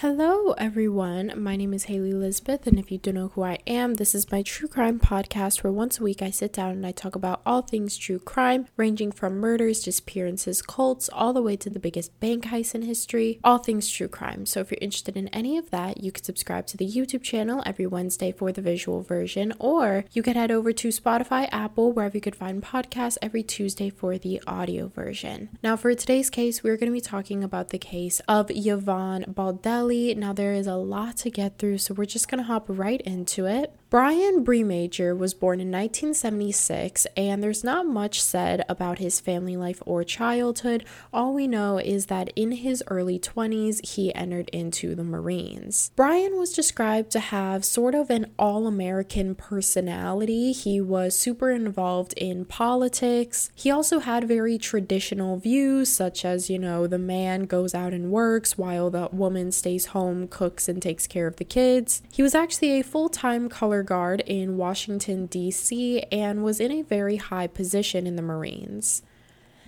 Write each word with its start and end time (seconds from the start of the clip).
Hello, 0.00 0.52
everyone. 0.52 1.30
My 1.36 1.56
name 1.56 1.74
is 1.74 1.84
Haley 1.84 2.12
Elizabeth, 2.12 2.66
and 2.66 2.78
if 2.78 2.90
you 2.90 2.96
don't 2.96 3.16
know 3.16 3.28
who 3.34 3.42
I 3.42 3.58
am, 3.66 3.92
this 3.92 4.14
is 4.14 4.32
my 4.32 4.40
true 4.40 4.66
crime 4.66 4.98
podcast 4.98 5.62
where 5.62 5.70
once 5.70 6.00
a 6.00 6.02
week 6.02 6.22
I 6.22 6.30
sit 6.30 6.54
down 6.54 6.70
and 6.70 6.86
I 6.86 6.90
talk 6.90 7.14
about 7.14 7.42
all 7.44 7.60
things 7.60 7.98
true 7.98 8.18
crime, 8.18 8.64
ranging 8.78 9.12
from 9.12 9.36
murders, 9.36 9.82
disappearances, 9.82 10.62
cults, 10.62 11.10
all 11.10 11.34
the 11.34 11.42
way 11.42 11.54
to 11.56 11.68
the 11.68 11.78
biggest 11.78 12.18
bank 12.18 12.46
heist 12.46 12.74
in 12.74 12.80
history, 12.80 13.40
all 13.44 13.58
things 13.58 13.90
true 13.90 14.08
crime. 14.08 14.46
So 14.46 14.60
if 14.60 14.70
you're 14.70 14.78
interested 14.80 15.18
in 15.18 15.28
any 15.28 15.58
of 15.58 15.68
that, 15.68 16.02
you 16.02 16.10
can 16.12 16.24
subscribe 16.24 16.66
to 16.68 16.78
the 16.78 16.90
YouTube 16.90 17.22
channel 17.22 17.62
every 17.66 17.86
Wednesday 17.86 18.32
for 18.32 18.52
the 18.52 18.62
visual 18.62 19.02
version, 19.02 19.52
or 19.58 20.06
you 20.12 20.22
can 20.22 20.34
head 20.34 20.50
over 20.50 20.72
to 20.72 20.88
Spotify, 20.88 21.46
Apple, 21.52 21.92
wherever 21.92 22.16
you 22.16 22.22
could 22.22 22.34
find 22.34 22.62
podcasts 22.62 23.18
every 23.20 23.42
Tuesday 23.42 23.90
for 23.90 24.16
the 24.16 24.40
audio 24.46 24.88
version. 24.88 25.50
Now, 25.62 25.76
for 25.76 25.94
today's 25.94 26.30
case, 26.30 26.62
we're 26.62 26.78
going 26.78 26.90
to 26.90 26.96
be 26.96 27.02
talking 27.02 27.44
about 27.44 27.68
the 27.68 27.76
case 27.76 28.20
of 28.26 28.46
Yvonne 28.48 29.24
Baldelli 29.24 29.89
now, 29.90 30.32
there 30.32 30.52
is 30.52 30.66
a 30.66 30.76
lot 30.76 31.16
to 31.18 31.30
get 31.30 31.58
through, 31.58 31.78
so 31.78 31.94
we're 31.94 32.04
just 32.04 32.28
going 32.28 32.38
to 32.38 32.44
hop 32.44 32.66
right 32.68 33.00
into 33.00 33.46
it. 33.46 33.74
Brian 33.90 34.44
Brimager 34.44 35.18
was 35.18 35.34
born 35.34 35.58
in 35.58 35.66
1976, 35.66 37.08
and 37.16 37.42
there's 37.42 37.64
not 37.64 37.84
much 37.84 38.22
said 38.22 38.64
about 38.68 39.00
his 39.00 39.18
family 39.18 39.56
life 39.56 39.82
or 39.84 40.04
childhood. 40.04 40.84
All 41.12 41.34
we 41.34 41.48
know 41.48 41.78
is 41.78 42.06
that 42.06 42.32
in 42.36 42.52
his 42.52 42.84
early 42.86 43.18
20s, 43.18 43.84
he 43.84 44.14
entered 44.14 44.48
into 44.50 44.94
the 44.94 45.02
Marines. 45.02 45.90
Brian 45.96 46.38
was 46.38 46.52
described 46.52 47.10
to 47.10 47.18
have 47.18 47.64
sort 47.64 47.96
of 47.96 48.10
an 48.10 48.30
all 48.38 48.68
American 48.68 49.34
personality. 49.34 50.52
He 50.52 50.80
was 50.80 51.18
super 51.18 51.50
involved 51.50 52.12
in 52.16 52.44
politics. 52.44 53.50
He 53.56 53.72
also 53.72 53.98
had 53.98 54.28
very 54.28 54.56
traditional 54.56 55.36
views, 55.36 55.88
such 55.88 56.24
as, 56.24 56.48
you 56.48 56.60
know, 56.60 56.86
the 56.86 56.96
man 56.96 57.46
goes 57.46 57.74
out 57.74 57.92
and 57.92 58.12
works 58.12 58.56
while 58.56 58.88
the 58.88 59.08
woman 59.10 59.50
stays 59.50 59.86
home, 59.86 60.28
cooks, 60.28 60.68
and 60.68 60.80
takes 60.80 61.08
care 61.08 61.26
of 61.26 61.38
the 61.38 61.44
kids. 61.44 62.02
He 62.12 62.22
was 62.22 62.36
actually 62.36 62.78
a 62.78 62.84
full 62.84 63.08
time 63.08 63.48
color 63.48 63.79
guard 63.82 64.22
in 64.26 64.56
Washington, 64.56 65.26
D.C., 65.26 66.00
and 66.12 66.42
was 66.42 66.60
in 66.60 66.70
a 66.70 66.82
very 66.82 67.16
high 67.16 67.46
position 67.46 68.06
in 68.06 68.16
the 68.16 68.22
Marines. 68.22 69.02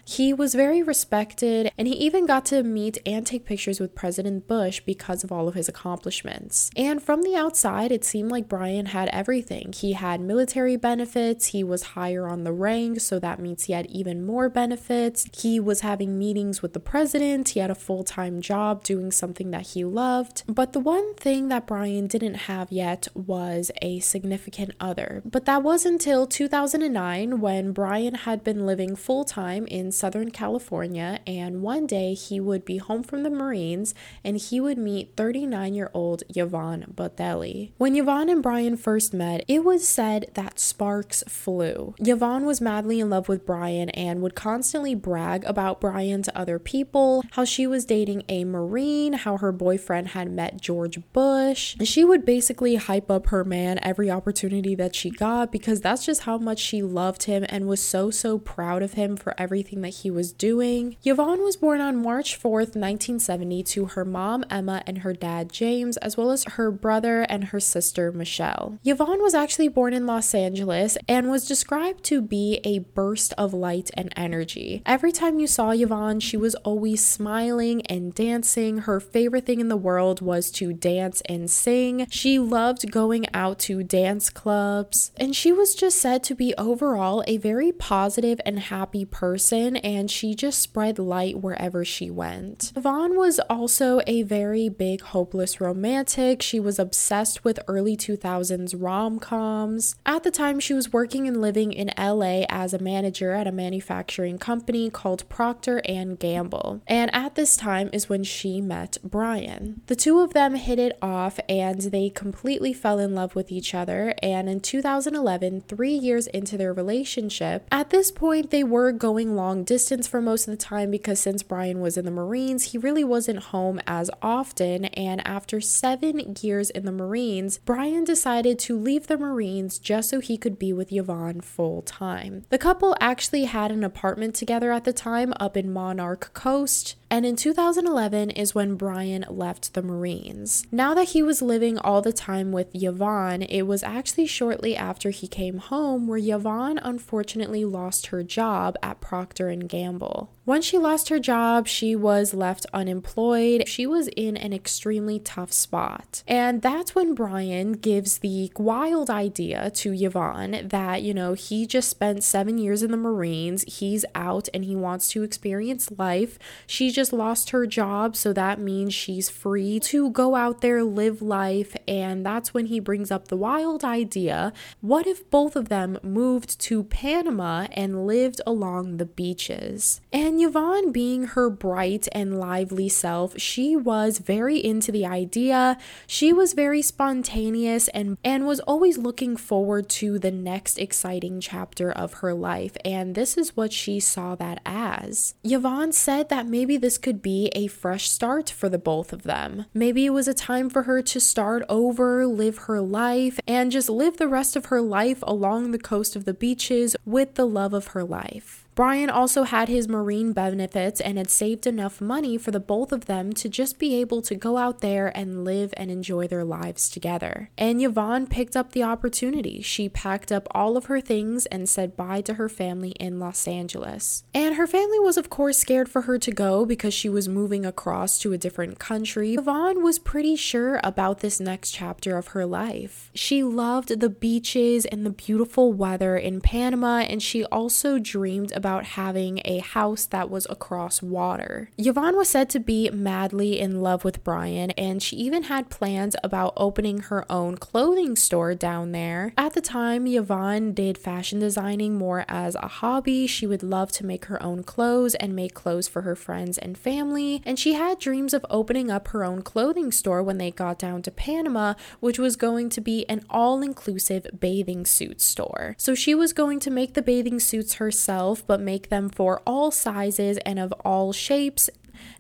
He 0.05 0.33
was 0.33 0.55
very 0.55 0.83
respected, 0.83 1.71
and 1.79 1.87
he 1.87 1.95
even 1.95 2.27
got 2.27 2.45
to 2.47 2.63
meet 2.63 2.99
and 3.07 3.27
take 3.27 3.45
pictures 3.45 3.79
with 3.79 3.95
President 3.95 4.49
Bush 4.49 4.81
because 4.81 5.23
of 5.23 5.31
all 5.31 5.49
of 5.49 5.55
his 5.55 5.69
accomplishments. 5.69 6.71
And 6.77 7.03
from 7.03 7.23
the 7.23 7.37
outside, 7.37 7.93
it 7.93 8.05
seemed 8.05 8.31
like 8.31 8.49
Brian 8.49 8.87
had 8.87 9.09
everything. 9.11 9.73
He 9.73 9.93
had 9.93 10.21
military 10.21 10.77
benefits, 10.77 11.47
he 11.47 11.63
was 11.63 11.83
higher 11.83 12.27
on 12.27 12.45
the 12.45 12.53
rank, 12.53 13.01
so 13.01 13.19
that 13.21 13.39
means 13.39 13.65
he 13.65 13.73
had 13.73 13.87
even 13.87 14.27
more 14.27 14.49
benefits. 14.49 15.29
He 15.37 15.61
was 15.61 15.81
having 15.81 16.19
meetings 16.19 16.63
with 16.63 16.73
the 16.73 16.81
president, 16.81 17.51
he 17.51 17.61
had 17.61 17.71
a 17.71 17.75
full 17.75 18.03
time 18.03 18.41
job 18.41 18.83
doing 18.83 19.13
something 19.13 19.51
that 19.53 19.69
he 19.69 19.85
loved. 19.85 20.43
But 20.47 20.73
the 20.73 20.81
one 20.81 21.15
thing 21.15 21.49
that 21.49 21.67
Brian 21.67 22.09
didn't 22.09 22.35
have 22.35 22.73
yet 22.73 23.07
was 23.15 23.71
a 23.81 24.01
significant 24.01 24.73
other. 24.81 25.23
But 25.25 25.45
that 25.45 25.63
was 25.63 25.87
until 25.87 26.27
2009 26.27 27.41
when 27.41 27.73
Brian 27.73 28.15
had 28.15 28.43
been 28.43 28.67
living 28.67 28.97
full 28.97 29.25
time 29.25 29.67
in 29.67 29.92
Southern 29.93 30.31
California, 30.31 31.21
and 31.27 31.63
one 31.63 31.87
day 31.87 32.15
he 32.15 32.41
would 32.41 32.65
be 32.65 32.79
home 32.79 33.03
from 33.03 33.23
the 33.23 33.31
Marines 33.31 33.95
and 34.25 34.37
he 34.37 34.61
would 34.61 34.79
meet 34.79 35.17
39 35.17 35.75
year 35.75 35.91
old 35.95 36.23
Yvonne 36.35 36.93
Baldelli. 36.95 37.73
When 37.79 37.97
Yvonne 37.97 38.29
and 38.29 38.43
Brian 38.43 38.77
first 38.77 39.13
met, 39.13 39.45
it 39.49 39.65
was 39.65 39.87
said 39.87 40.31
that 40.35 40.59
sparks 40.59 41.23
flew. 41.29 41.95
Yvonne 41.99 42.47
was 42.47 42.61
madly 42.61 43.01
in 43.01 43.11
love 43.11 43.29
with 43.29 43.47
Brian 43.47 43.91
and 43.91 44.23
would 44.23 44.35
constantly 44.35 44.95
brag 44.95 45.45
about 45.45 45.81
Brian 45.81 46.23
to 46.23 46.39
other 46.39 46.59
people, 46.59 47.23
how 47.33 47.45
she 47.45 47.67
was 47.67 47.85
dating 47.85 48.23
a 48.29 48.45
Marine, 48.45 49.13
how 49.13 49.37
her 49.37 49.53
boyfriend 49.53 50.09
had 50.09 50.31
met 50.31 50.61
George 50.61 50.99
Bush. 51.13 51.77
She 51.85 52.05
would 52.05 52.25
basically 52.25 52.77
hype 52.77 53.11
up 53.11 53.27
her 53.29 53.45
man 53.45 53.79
every 53.83 54.11
opportunity 54.11 54.75
that 54.75 54.95
she 54.95 55.11
got 55.11 55.53
because 55.53 55.81
that's 55.81 56.07
just 56.07 56.23
how 56.23 56.39
much 56.39 56.59
she 56.59 56.83
loved 56.83 57.25
him 57.25 57.45
and 57.49 57.67
was 57.67 57.83
so, 57.83 58.11
so 58.11 58.39
proud 58.39 58.83
of 58.83 58.95
him 58.95 59.17
for 59.17 59.35
everything 59.39 59.81
that 59.83 59.91
he 59.91 60.11
was 60.11 60.33
doing. 60.33 60.97
Yvonne 61.05 61.43
was 61.43 61.57
born 61.57 61.81
on 61.81 62.03
March 62.03 62.39
4th, 62.41 62.75
1970, 62.75 63.63
to 63.65 63.85
her 63.87 64.05
mom, 64.05 64.45
Emma, 64.51 64.83
and 64.87 64.99
her 64.99 65.13
dad, 65.13 65.53
James, 65.53 65.97
as 65.99 66.17
well 66.17 66.31
as 66.31 66.45
her 66.45 66.71
brother 66.71 67.23
and 67.23 67.45
her 67.45 67.61
sister, 67.61 68.11
Michelle. 68.13 68.79
Yvonne 68.85 69.23
was 69.23 69.35
actually 69.35 69.69
born 69.69 69.93
in 69.93 70.07
Los 70.07 70.35
Angeles 70.35 70.97
and 71.09 71.31
was 71.31 71.47
described 71.47 72.05
to 72.05 72.21
be 72.21 72.61
a 72.65 72.79
burst 72.81 73.33
of 73.39 73.53
light 73.55 73.91
and 73.95 74.13
energy. 74.17 74.83
Every 74.87 75.13
time 75.13 75.39
you 75.39 75.47
saw 75.47 75.71
Yvonne, 75.71 76.21
she 76.21 76.37
was 76.37 76.55
always 76.57 77.05
smiling 77.05 77.85
and 77.87 78.15
dancing. 78.15 78.79
Her 78.79 79.01
favorite 79.01 79.47
thing 79.47 79.61
in 79.61 79.69
the 79.69 79.77
world 79.77 80.21
was 80.21 80.51
to 80.53 80.73
dance 80.73 81.21
and 81.23 81.51
sing. 81.51 82.07
She 82.11 82.39
loved 82.39 82.91
going 82.91 83.27
out 83.35 83.59
to 83.61 83.83
dance 83.83 84.31
clubs, 84.31 85.13
and 85.17 85.35
she 85.35 85.53
was 85.53 85.75
just 85.75 85.99
said 85.99 86.23
to 86.25 86.35
be 86.35 86.55
overall 86.57 87.23
a 87.27 87.37
very 87.37 87.73
positive 87.73 88.41
and 88.45 88.59
happy 88.59 89.05
person 89.05 89.72
and 89.79 90.11
she 90.11 90.35
just 90.35 90.61
spread 90.61 90.99
light 90.99 91.41
wherever 91.41 91.85
she 91.85 92.11
went. 92.11 92.73
Yvonne 92.77 93.17
was 93.17 93.39
also 93.51 94.01
a 94.07 94.23
very 94.23 94.69
big 94.69 95.01
hopeless 95.01 95.61
romantic. 95.61 96.43
She 96.43 96.61
was 96.61 96.79
obsessed 96.79 97.45
with 97.45 97.59
early 97.69 97.97
2000s 97.97 98.75
rom 98.79 99.19
coms. 99.19 99.97
At 100.07 100.23
the 100.23 100.31
time, 100.31 100.61
she 100.61 100.75
was 100.75 100.93
working 100.93 101.27
and 101.27 101.41
living 101.41 101.73
in 101.73 101.91
LA 101.99 102.45
as 102.49 102.75
a 102.75 102.79
manager 102.79 103.33
at 103.33 103.47
a 103.47 103.53
manufacturing 103.53 104.39
company 104.39 104.91
called 104.91 105.29
Procter 105.29 105.83
and 105.85 106.19
Gamble. 106.19 106.83
And 106.87 107.15
at 107.15 107.35
this 107.35 107.57
time 107.57 107.91
is 107.93 108.09
when 108.09 108.25
she 108.25 108.61
met 108.61 108.99
Brian. 109.03 109.83
The 109.87 109.97
two 109.97 110.21
of 110.21 110.33
them 110.33 110.55
hit 110.55 110.79
it 110.79 110.99
off 111.01 111.39
and 111.49 111.81
they 111.81 112.11
completely 112.11 112.73
fell 112.73 112.99
in 112.99 113.15
love 113.15 113.35
with 113.35 113.53
each 113.53 113.75
other. 113.75 114.15
And 114.23 114.49
in 114.49 114.61
2011, 114.61 115.63
three 115.63 115.95
years 115.95 116.27
into 116.29 116.57
their 116.57 116.73
relationship, 116.73 117.67
at 117.71 117.91
this 117.91 118.11
point, 118.11 118.51
they 118.51 118.65
were 118.65 118.93
going 118.93 119.35
long 119.35 119.62
distance 119.63 120.07
for 120.07 120.21
most 120.21 120.47
of 120.47 120.53
the 120.53 120.63
time 120.63 120.91
because 120.91 121.21
since 121.21 121.43
Brian 121.43 121.81
was 121.81 121.97
in 121.97 122.05
the 122.05 122.11
Marines, 122.11 122.73
he 122.73 122.79
really 122.79 123.05
wasn't 123.05 123.39
home 123.45 123.81
as 123.87 124.11
often. 124.21 124.87
And 124.87 125.27
after 125.27 125.61
seven 125.61 126.37
years 126.41 126.71
in 126.71 126.85
the 126.85 126.93
Marines, 126.93 127.59
Brian 127.59 128.05
decided 128.05 128.59
to 128.61 128.79
leave 128.79 129.07
the 129.07 129.19
Marines 129.19 129.79
just 129.79 130.11
so 130.11 130.21
he 130.21 130.37
could 130.37 130.59
be 130.59 130.73
with 130.73 130.93
Yvonne 130.93 131.41
full 131.41 131.83
time. 131.83 132.45
The 132.51 132.59
couple 132.59 132.97
actually 133.01 133.45
had 133.45 133.71
an 133.71 133.85
apartment 133.85 134.35
together 134.35 134.73
at 134.73 134.85
the 134.85 134.93
time 134.93 135.33
up 135.39 135.57
in 135.57 135.73
Monarch 135.73 136.33
Coast. 136.35 136.97
And 137.13 137.27
in 137.27 137.37
2011 137.37 138.31
is 138.31 138.55
when 138.55 138.77
Brian 138.77 139.27
left 139.29 139.75
the 139.75 139.83
Marines. 139.83 140.67
Now 140.73 140.95
that 140.95 141.11
he 141.11 141.23
was 141.23 141.43
living 141.43 141.77
all 141.77 142.01
the 142.01 142.11
time 142.11 142.53
with 142.53 142.71
Yvonne, 142.73 143.43
it 143.43 143.67
was 143.67 143.83
actually 143.83 144.25
shortly 144.25 144.75
after 144.75 145.11
he 145.11 145.29
came 145.29 145.59
home 145.59 146.07
where 146.07 146.19
Yvonne 146.19 146.79
unfortunately 146.79 147.67
lost 147.67 148.07
her 148.07 148.23
job 148.23 148.79
at 148.83 149.03
Procter 149.03 149.55
Gamble. 149.55 150.33
Once 150.45 150.65
she 150.65 150.77
lost 150.77 151.09
her 151.09 151.21
job, 151.21 151.69
she 151.69 151.95
was 151.95 152.35
left 152.35 152.67
unemployed. 152.73 153.69
She 153.69 153.87
was 153.87 154.09
in 154.17 154.37
an 154.37 154.53
extremely 154.53 155.21
tough 155.21 155.53
spot. 155.53 156.25
And 156.27 156.61
that's 156.63 156.97
when 156.97 157.15
Brian 157.15 157.75
gives 157.75 158.19
the 158.19 158.51
wild 158.57 159.09
idea 159.09 159.71
to 159.71 159.95
Yvonne 159.95 160.67
that, 160.67 161.03
you 161.03 161.15
know, 161.15 161.35
he 161.35 161.65
just 161.65 161.89
spent 161.89 162.25
seven 162.25 162.59
years 162.59 162.83
in 162.83 162.91
the 162.91 162.97
Marines. 162.97 163.63
He's 163.69 164.05
out 164.17 164.49
and 164.53 164.65
he 164.65 164.75
wants 164.75 165.07
to 165.11 165.23
experience 165.23 165.93
life. 165.97 166.41
She 166.67 166.91
just 166.91 167.13
lost 167.13 167.51
her 167.51 167.65
job, 167.65 168.17
so 168.17 168.33
that 168.33 168.59
means 168.59 168.93
she's 168.93 169.31
free 169.31 169.79
to 169.79 170.11
go 170.11 170.35
out 170.35 170.61
there, 170.61 170.83
live 170.83 171.23
life. 171.23 171.77
And 171.87 172.27
that's 172.27 172.53
when 172.53 172.67
he 172.67 172.81
brings 172.81 173.13
up 173.13 173.29
the 173.29 173.37
wild 173.37 173.85
idea 173.85 174.53
what 174.81 175.07
if 175.07 175.31
both 175.31 175.55
of 175.55 175.69
them 175.69 175.99
moved 176.03 176.59
to 176.63 176.83
Panama 176.83 177.69
and 177.71 178.09
lived 178.09 178.41
along 178.45 178.97
the 178.97 179.07
beaches? 179.07 180.01
And 180.13 180.32
and 180.33 180.41
Yvonne, 180.41 180.93
being 180.93 181.25
her 181.25 181.51
bright 181.51 182.09
and 182.13 182.41
lively 182.41 182.89
self, 182.89 183.39
she 183.39 183.77
was 183.77 184.17
very 184.17 184.57
into 184.57 184.91
the 184.91 185.05
idea. 185.05 185.77
She 186.07 186.33
was 186.33 186.55
very 186.55 186.81
spontaneous 186.81 187.89
and, 187.89 188.17
and 188.25 188.47
was 188.47 188.61
always 188.61 188.97
looking 188.97 189.37
forward 189.37 189.91
to 189.91 190.19
the 190.19 190.31
next 190.31 190.79
exciting 190.79 191.43
chapter 191.43 191.93
of 191.93 192.15
her 192.15 192.33
life. 192.33 192.79
And 192.83 193.15
this 193.15 193.37
is 193.37 193.59
what 193.59 193.75
she 193.75 194.01
saw 194.01 194.35
that 194.37 194.63
as. 194.65 195.35
Yvonne 195.45 195.93
said 195.93 196.31
that 196.31 196.47
maybe 196.47 196.79
this 196.79 196.97
could 196.97 197.21
be 197.21 197.51
a 197.55 197.67
fresh 197.67 198.09
start 198.09 198.49
for 198.49 198.71
the 198.71 198.79
both 198.79 199.13
of 199.13 199.25
them. 199.25 199.67
Maybe 199.75 200.07
it 200.07 200.15
was 200.15 200.29
a 200.29 200.33
time 200.33 200.71
for 200.71 200.85
her 200.85 201.03
to 201.03 201.21
start 201.21 201.63
over, 201.69 202.27
live 202.27 202.57
her 202.61 202.81
life, 202.81 203.39
and 203.47 203.71
just 203.71 203.91
live 203.91 204.17
the 204.17 204.29
rest 204.29 204.57
of 204.57 204.67
her 204.67 204.81
life 204.81 205.23
along 205.27 205.73
the 205.73 205.79
coast 205.79 206.17
of 206.17 206.25
the 206.25 206.33
beaches 206.33 206.97
with 207.05 207.35
the 207.35 207.47
love 207.47 207.75
of 207.75 207.89
her 207.89 208.03
life. 208.03 208.65
Brian 208.75 209.11
also 209.11 209.43
had 209.43 209.69
his 209.69 209.87
Marine 209.87 210.33
benefits 210.33 211.01
and 211.01 211.19
had 211.19 211.31
saved 211.31 211.67
enough 211.67 212.01
money 212.01 212.39
for 212.39 212.51
the 212.51 212.61
both 212.61 212.91
of 212.91 213.05
them 213.05 213.33
to 213.35 213.49
just 213.49 213.79
be 213.79 213.95
able 214.01 214.23
to 214.23 214.35
go 214.35 214.57
out 214.57 214.81
there 214.81 215.15
and 215.15 215.45
live 215.45 215.75
and 215.77 215.91
enjoy 215.91 216.27
their 216.27 216.45
lives 216.45 216.89
together. 216.89 217.51
And 217.59 217.83
Yvonne 217.83 218.27
picked 218.27 218.57
up 218.57 218.73
the 218.73 218.83
opportunity. 218.83 219.61
She 219.61 219.91
packed 219.91 220.33
up 220.33 220.49
all 220.53 220.79
of 220.79 220.87
her 220.87 221.03
things 221.03 221.45
and 221.47 221.69
said 221.69 221.97
bye 221.97 222.23
to 222.23 222.35
her 222.35 222.49
family 222.49 222.93
in 222.93 223.21
Los 223.21 223.47
Angeles. 223.47 224.25
And 224.33 224.55
her 224.55 224.67
family 224.67 224.99
was, 225.01 225.19
of 225.19 225.29
course, 225.29 225.59
scared 225.59 225.91
for 225.91 226.03
her 226.03 226.19
to 226.19 226.33
go 226.33 226.65
because 226.65 226.95
she 226.95 227.11
was 227.11 227.29
moving 227.29 227.67
across 227.67 228.19
to 228.21 228.33
a 228.33 228.39
different 228.39 228.79
country. 228.79 229.35
Yvonne 229.35 229.83
was 229.83 229.99
pretty 229.99 230.37
sure 230.37 230.81
about 230.83 231.21
this 231.21 231.41
next 231.41 231.73
chapter 231.73 232.17
of 232.17 232.29
her 232.29 232.47
life. 232.47 233.11
She 233.15 233.43
loved 233.43 234.01
the 234.01 234.09
beaches 234.09 234.87
and 234.87 235.05
the 235.05 235.11
beautiful 235.11 235.75
weather 235.75 236.17
in 236.17 236.41
Panama, 236.41 237.01
and 237.01 237.23
she 237.23 237.45
also 237.47 237.99
dreamed 237.99 238.53
about 238.63 238.85
having 238.85 239.41
a 239.45 239.59
house 239.59 240.07
that 240.07 240.31
was 240.31 240.47
across 240.49 241.03
water. 241.03 241.69
Yvonne 241.77 242.17
was 242.17 242.29
said 242.29 242.49
to 242.51 242.61
be 242.61 242.89
madly 242.91 243.59
in 243.59 243.81
love 243.83 244.05
with 244.05 244.23
Brian, 244.23 244.71
and 244.73 245.03
she 245.03 245.17
even 245.17 245.43
had 245.45 245.69
plans 245.69 246.15
about 246.23 246.53
opening 246.57 246.99
her 246.99 247.27
own 247.29 247.57
clothing 247.57 248.15
store 248.15 248.55
down 248.55 248.93
there. 248.93 249.33
At 249.37 249.55
the 249.55 249.61
time, 249.61 250.07
Yvonne 250.07 250.75
did 250.75 250.97
fashion 250.97 251.41
designing 251.41 251.97
more 251.99 252.25
as 252.29 252.55
a 252.55 252.69
hobby. 252.69 253.27
She 253.27 253.49
would 253.49 253.65
love 253.65 253.91
to 253.93 254.07
make 254.07 254.27
her 254.27 254.41
own 254.41 254.63
clothes 254.63 255.17
and 255.17 255.35
make 255.35 255.55
clothes 255.55 255.89
for 255.89 256.03
her 256.03 256.15
friends 256.15 256.57
and 256.57 256.79
family, 256.79 257.43
and 257.45 257.59
she 257.59 257.73
had 257.73 257.99
dreams 257.99 258.33
of 258.33 258.47
opening 258.49 258.93
up 258.93 259.09
her 259.09 259.25
own 259.25 259.43
clothing 259.43 259.91
store 259.91 260.23
when 260.23 260.39
they 260.39 260.53
got 260.53 260.79
down 260.79 261.03
to 261.03 261.11
Panama, 261.11 261.75
which 261.99 262.21
was 262.21 262.37
going 262.37 262.71
to 262.71 262.81
be 262.81 263.05
an 263.09 263.25
all 263.29 263.61
inclusive 263.61 264.29
bathing 264.39 264.87
suit 264.87 265.21
store. 265.21 265.75
So 265.79 265.97
she 265.97 266.15
was 266.15 266.33
going 266.33 266.61
to 266.61 266.71
make 266.71 266.95
the 266.95 267.03
bathing 267.03 267.41
suits 267.41 267.75
herself, 267.75 268.47
but 268.53 268.61
make 268.61 268.91
them 268.91 269.09
for 269.09 269.41
all 269.47 269.71
sizes 269.71 270.37
and 270.45 270.59
of 270.59 270.75
all 270.85 271.11
shapes 271.11 271.71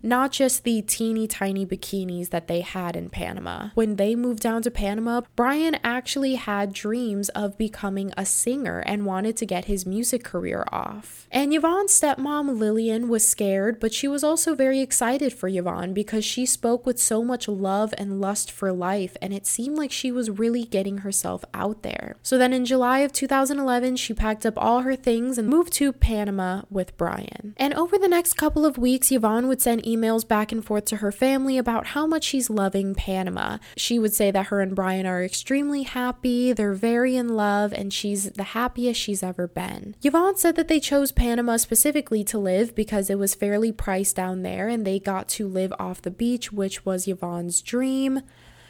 not 0.02 0.32
just 0.32 0.64
the 0.64 0.82
teeny 0.82 1.26
tiny 1.26 1.64
bikinis 1.64 2.30
that 2.30 2.48
they 2.48 2.60
had 2.60 2.96
in 2.96 3.08
Panama. 3.08 3.70
When 3.74 3.96
they 3.96 4.14
moved 4.14 4.40
down 4.40 4.62
to 4.62 4.70
Panama, 4.70 5.22
Brian 5.36 5.76
actually 5.84 6.34
had 6.34 6.72
dreams 6.72 7.28
of 7.30 7.58
becoming 7.58 8.12
a 8.16 8.24
singer 8.26 8.80
and 8.80 9.06
wanted 9.06 9.36
to 9.38 9.46
get 9.46 9.66
his 9.66 9.86
music 9.86 10.24
career 10.24 10.66
off. 10.70 11.26
And 11.30 11.54
Yvonne's 11.54 11.98
stepmom, 11.98 12.58
Lillian, 12.58 13.08
was 13.08 13.26
scared, 13.26 13.80
but 13.80 13.94
she 13.94 14.08
was 14.08 14.22
also 14.22 14.54
very 14.54 14.80
excited 14.80 15.32
for 15.32 15.48
Yvonne 15.48 15.94
because 15.94 16.24
she 16.24 16.44
spoke 16.44 16.84
with 16.84 17.00
so 17.00 17.24
much 17.24 17.48
love 17.48 17.94
and 17.96 18.20
lust 18.20 18.50
for 18.50 18.72
life, 18.72 19.16
and 19.22 19.32
it 19.32 19.46
seemed 19.46 19.78
like 19.78 19.90
she 19.90 20.12
was 20.12 20.30
really 20.30 20.64
getting 20.64 20.98
herself 20.98 21.44
out 21.54 21.82
there. 21.82 22.16
So 22.22 22.36
then 22.36 22.52
in 22.52 22.64
July 22.64 22.98
of 22.98 23.12
2011, 23.12 23.96
she 23.96 24.12
packed 24.12 24.44
up 24.44 24.54
all 24.56 24.80
her 24.80 24.96
things 24.96 25.38
and 25.38 25.48
moved 25.48 25.72
to 25.74 25.92
Panama 25.92 26.62
with 26.70 26.96
Brian. 26.96 27.54
And 27.56 27.72
over 27.74 27.96
the 27.96 28.08
next 28.08 28.34
couple 28.34 28.66
of 28.66 28.76
weeks, 28.76 29.10
Yvonne 29.10 29.48
would 29.48 29.62
send 29.62 29.71
emails 29.80 30.26
back 30.26 30.52
and 30.52 30.64
forth 30.64 30.84
to 30.86 30.96
her 30.96 31.12
family 31.12 31.58
about 31.58 31.88
how 31.88 32.06
much 32.06 32.24
she's 32.24 32.50
loving 32.50 32.94
Panama. 32.94 33.58
She 33.76 33.98
would 33.98 34.14
say 34.14 34.30
that 34.30 34.46
her 34.46 34.60
and 34.60 34.74
Brian 34.74 35.06
are 35.06 35.22
extremely 35.22 35.82
happy, 35.82 36.52
they're 36.52 36.74
very 36.74 37.16
in 37.16 37.28
love, 37.28 37.72
and 37.72 37.92
she's 37.92 38.30
the 38.32 38.42
happiest 38.42 39.00
she's 39.00 39.22
ever 39.22 39.48
been. 39.48 39.94
Yvonne 40.02 40.36
said 40.36 40.56
that 40.56 40.68
they 40.68 40.80
chose 40.80 41.12
Panama 41.12 41.56
specifically 41.56 42.24
to 42.24 42.38
live 42.38 42.74
because 42.74 43.08
it 43.10 43.18
was 43.18 43.34
fairly 43.34 43.72
priced 43.72 44.16
down 44.16 44.42
there 44.42 44.68
and 44.68 44.86
they 44.86 44.98
got 44.98 45.28
to 45.28 45.48
live 45.48 45.72
off 45.78 46.02
the 46.02 46.10
beach, 46.10 46.52
which 46.52 46.84
was 46.84 47.08
Yvonne's 47.08 47.62
dream. 47.62 48.20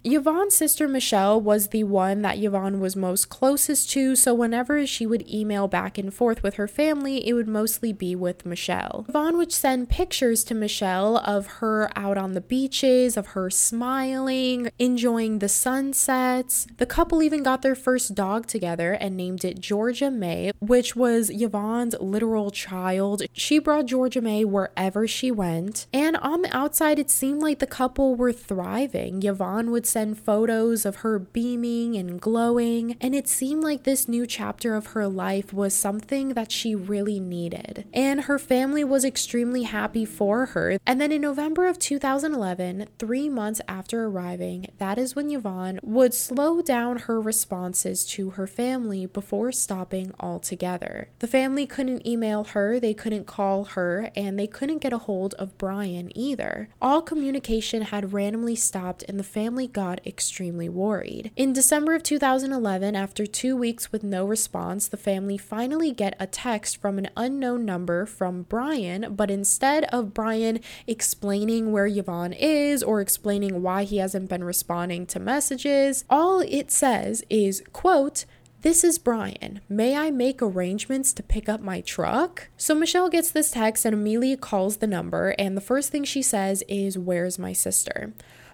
Yvonne's 0.05 0.57
sister 0.57 0.89
Michelle 0.89 1.41
was 1.41 1.69
the 1.69 1.85
one 1.85 2.23
that 2.23 2.39
Yvonne 2.39 2.81
was 2.81 2.97
most 2.97 3.29
closest 3.29 3.89
to, 3.91 4.17
so 4.17 4.35
whenever 4.35 4.85
she 4.85 5.07
would 5.07 5.29
email 5.33 5.69
back 5.69 5.97
and 5.97 6.13
forth 6.13 6.43
with 6.43 6.55
her 6.55 6.67
family, 6.67 7.27
it 7.27 7.35
would 7.35 7.47
mostly 7.47 7.93
be 7.93 8.17
with 8.17 8.45
Michelle. 8.45 9.07
Yvonne 9.09 9.37
would 9.37 9.53
send 9.53 9.89
pictures 9.89 10.43
to 10.45 10.55
Michelle 10.55 11.19
of 11.19 11.47
her 11.59 11.89
out 11.95 12.19
on 12.19 12.33
the 12.33 12.41
beaches, 12.41 13.17
of 13.17 13.29
her 13.29 13.49
smiling, 13.49 14.71
enjoying 14.79 15.39
the 15.39 15.49
sunsets. 15.49 16.67
The 16.79 16.87
couple 16.87 17.23
even 17.23 17.45
got 17.45 17.63
their 17.63 17.77
first 17.77 18.17
dog 18.17 18.47
together 18.49 18.95
and 18.95 19.17
named 19.17 19.45
it 19.45 19.61
Georgia 19.61 20.11
May, 20.11 20.51
which 20.59 20.97
was 20.97 21.31
Yvonne's 21.31 21.95
literal 22.01 22.51
child. 22.51 23.23
She 23.33 23.61
brought 23.61 23.87
Georgia 23.87 24.21
May 24.21 24.45
wherever 24.45 25.07
she 25.07 25.31
went, 25.31 25.87
and 25.93 26.17
on 26.17 26.43
the 26.43 26.57
outside, 26.57 26.99
it 26.99 27.11
seemed 27.11 27.41
like 27.41 27.61
the 27.61 27.67
couple 27.69 28.17
were 28.17 28.33
thriving. 28.33 29.23
Yvonne 29.23 29.71
would 29.71 29.87
send 29.93 30.19
photos 30.19 30.87
of 30.87 30.97
her 30.97 31.19
beaming 31.19 31.97
and 31.97 32.19
glowing, 32.19 32.97
and 32.99 33.15
it 33.15 33.29
seemed 33.29 33.63
like 33.63 33.83
this 33.83 34.09
new 34.09 34.27
chapter 34.27 34.75
of 34.75 34.87
her 34.87 35.07
life 35.07 35.53
was 35.53 35.75
something 35.75 36.31
that 36.31 36.51
she 36.51 36.75
really 36.75 37.21
needed. 37.21 37.85
And 37.93 38.23
her 38.23 38.39
family 38.39 38.85
was 38.85 39.05
extremely 39.05 39.65
happy 39.65 40.07
for 40.07 40.47
her. 40.47 40.79
And 40.87 40.99
then 40.99 41.13
in 41.13 41.21
November 41.21 41.67
of 41.67 41.79
2011, 41.79 42.87
three 42.99 43.29
months 43.29 43.61
after 43.69 44.07
arriving, 44.07 44.69
that 44.79 44.97
is 44.97 45.15
when 45.15 45.31
Yvonne 45.31 45.79
would 45.83 46.15
slow 46.15 46.63
down 46.63 47.01
her 47.01 47.21
responses 47.21 48.07
to 48.07 48.31
her 48.31 48.47
family 48.47 49.05
before 49.05 49.53
stopping 49.53 50.13
altogether. 50.19 51.09
The 51.19 51.27
family 51.27 51.67
couldn't 51.67 52.07
email 52.07 52.45
her, 52.45 52.81
they 52.81 52.95
couldn't 52.95 53.27
call 53.27 53.65
her, 53.65 54.11
and 54.17 54.39
they 54.39 54.47
couldn't 54.47 54.79
get 54.79 54.95
a 54.95 54.99
hold 54.99 55.35
of 55.35 55.59
Brian 55.59 56.17
either. 56.17 56.71
All 56.81 57.03
communication 57.03 57.83
had 57.83 58.15
randomly 58.15 58.57
stopped, 58.57 59.05
and 59.07 59.21
the 59.21 59.25
family 59.25 59.67
got 59.67 59.82
got 59.83 60.07
extremely 60.07 60.69
worried. 60.69 61.33
In 61.35 61.53
December 61.53 61.93
of 61.93 62.05
2011, 62.05 62.95
after 62.95 63.27
two 63.27 63.57
weeks 63.57 63.91
with 63.91 64.05
no 64.05 64.25
response, 64.25 64.87
the 64.87 64.97
family 64.97 65.37
finally 65.37 65.91
get 65.91 66.15
a 66.21 66.27
text 66.29 66.77
from 66.77 66.99
an 66.99 67.11
unknown 67.17 67.65
number 67.65 68.07
from 68.07 68.45
Brian, 68.45 69.17
but 69.17 69.29
instead 69.29 69.83
of 69.87 70.15
Brian 70.15 70.61
explaining 70.87 71.73
where 71.73 71.89
Yvonne 71.89 72.33
is 72.33 72.85
or 72.85 73.01
explaining 73.01 73.61
why 73.61 73.83
he 73.83 73.97
hasn't 73.97 74.29
been 74.29 74.45
responding 74.45 75.05
to 75.07 75.19
messages, 75.19 76.05
all 76.09 76.43
it 76.43 76.71
says 76.71 77.25
is, 77.29 77.65
quote, 77.73 78.25
this 78.61 78.85
is 78.85 79.01
Brian. 79.01 79.63
May 79.69 79.97
I 79.97 80.13
make 80.13 80.41
arrangements 80.41 81.13
to 81.15 81.25
pick 81.25 81.49
up 81.49 81.61
my 81.61 81.81
truck? 81.81 82.51
So 82.57 82.77
Michelle 82.77 83.09
gets 83.09 83.33
this 83.33 83.51
text 83.51 83.85
and 83.85 83.95
Amelia 83.95 84.37
calls 84.37 84.77
the 84.77 84.87
number, 84.87 85.35
and 85.41 85.57
the 85.57 85.61
first 85.61 85.91
thing 85.91 86.05
she 86.05 86.23
says 86.23 86.63
is, 86.69 86.97
Where's 86.97 87.37
my 87.37 87.53
sister? 87.53 88.13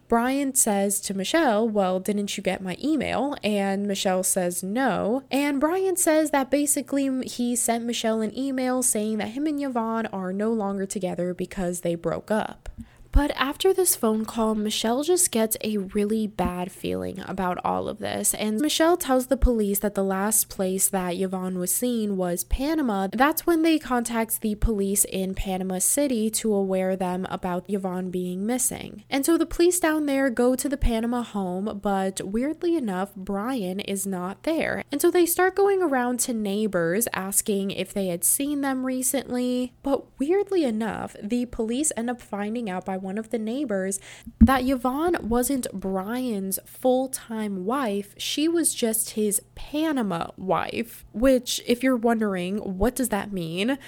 Brian 0.08 0.54
says 0.54 1.00
to 1.00 1.12
Michelle, 1.12 1.68
Well, 1.68 2.00
didn't 2.00 2.36
you 2.36 2.42
get 2.42 2.62
my 2.62 2.78
email? 2.82 3.36
And 3.44 3.86
Michelle 3.86 4.22
says 4.22 4.62
no. 4.62 5.22
And 5.30 5.60
Brian 5.60 5.96
says 5.96 6.30
that 6.30 6.50
basically 6.50 7.26
he 7.28 7.54
sent 7.54 7.84
Michelle 7.84 8.22
an 8.22 8.36
email 8.36 8.82
saying 8.82 9.18
that 9.18 9.28
him 9.28 9.46
and 9.46 9.62
Yvonne 9.62 10.06
are 10.06 10.32
no 10.32 10.50
longer 10.50 10.86
together 10.86 11.34
because 11.34 11.80
they 11.80 11.94
broke 11.94 12.30
up. 12.30 12.70
But 13.18 13.32
after 13.34 13.74
this 13.74 13.96
phone 13.96 14.24
call, 14.24 14.54
Michelle 14.54 15.02
just 15.02 15.32
gets 15.32 15.56
a 15.60 15.78
really 15.78 16.28
bad 16.28 16.70
feeling 16.70 17.18
about 17.26 17.58
all 17.64 17.88
of 17.88 17.98
this. 17.98 18.32
And 18.32 18.60
Michelle 18.60 18.96
tells 18.96 19.26
the 19.26 19.36
police 19.36 19.80
that 19.80 19.96
the 19.96 20.04
last 20.04 20.48
place 20.48 20.88
that 20.90 21.16
Yvonne 21.16 21.58
was 21.58 21.74
seen 21.74 22.16
was 22.16 22.44
Panama. 22.44 23.08
That's 23.10 23.44
when 23.44 23.62
they 23.62 23.76
contact 23.80 24.40
the 24.40 24.54
police 24.54 25.04
in 25.04 25.34
Panama 25.34 25.80
City 25.80 26.30
to 26.30 26.54
aware 26.54 26.94
them 26.94 27.26
about 27.28 27.64
Yvonne 27.66 28.12
being 28.12 28.46
missing. 28.46 29.02
And 29.10 29.26
so 29.26 29.36
the 29.36 29.46
police 29.46 29.80
down 29.80 30.06
there 30.06 30.30
go 30.30 30.54
to 30.54 30.68
the 30.68 30.76
Panama 30.76 31.24
home, 31.24 31.80
but 31.82 32.20
weirdly 32.20 32.76
enough, 32.76 33.16
Brian 33.16 33.80
is 33.80 34.06
not 34.06 34.44
there. 34.44 34.84
And 34.92 35.02
so 35.02 35.10
they 35.10 35.26
start 35.26 35.56
going 35.56 35.82
around 35.82 36.20
to 36.20 36.32
neighbors 36.32 37.08
asking 37.12 37.72
if 37.72 37.92
they 37.92 38.06
had 38.06 38.22
seen 38.22 38.60
them 38.60 38.86
recently. 38.86 39.72
But 39.82 40.04
weirdly 40.20 40.62
enough, 40.62 41.16
the 41.20 41.46
police 41.46 41.90
end 41.96 42.10
up 42.10 42.20
finding 42.20 42.70
out 42.70 42.84
by 42.84 43.07
of 43.16 43.30
the 43.30 43.38
neighbors 43.38 44.00
that 44.40 44.66
Yvonne 44.66 45.16
wasn't 45.22 45.72
Brian's 45.72 46.58
full 46.66 47.08
time 47.08 47.64
wife, 47.64 48.14
she 48.18 48.48
was 48.48 48.74
just 48.74 49.10
his 49.10 49.40
Panama 49.54 50.28
wife. 50.36 51.04
Which, 51.12 51.62
if 51.66 51.82
you're 51.82 51.96
wondering, 51.96 52.58
what 52.58 52.94
does 52.96 53.08
that 53.08 53.32
mean? 53.32 53.78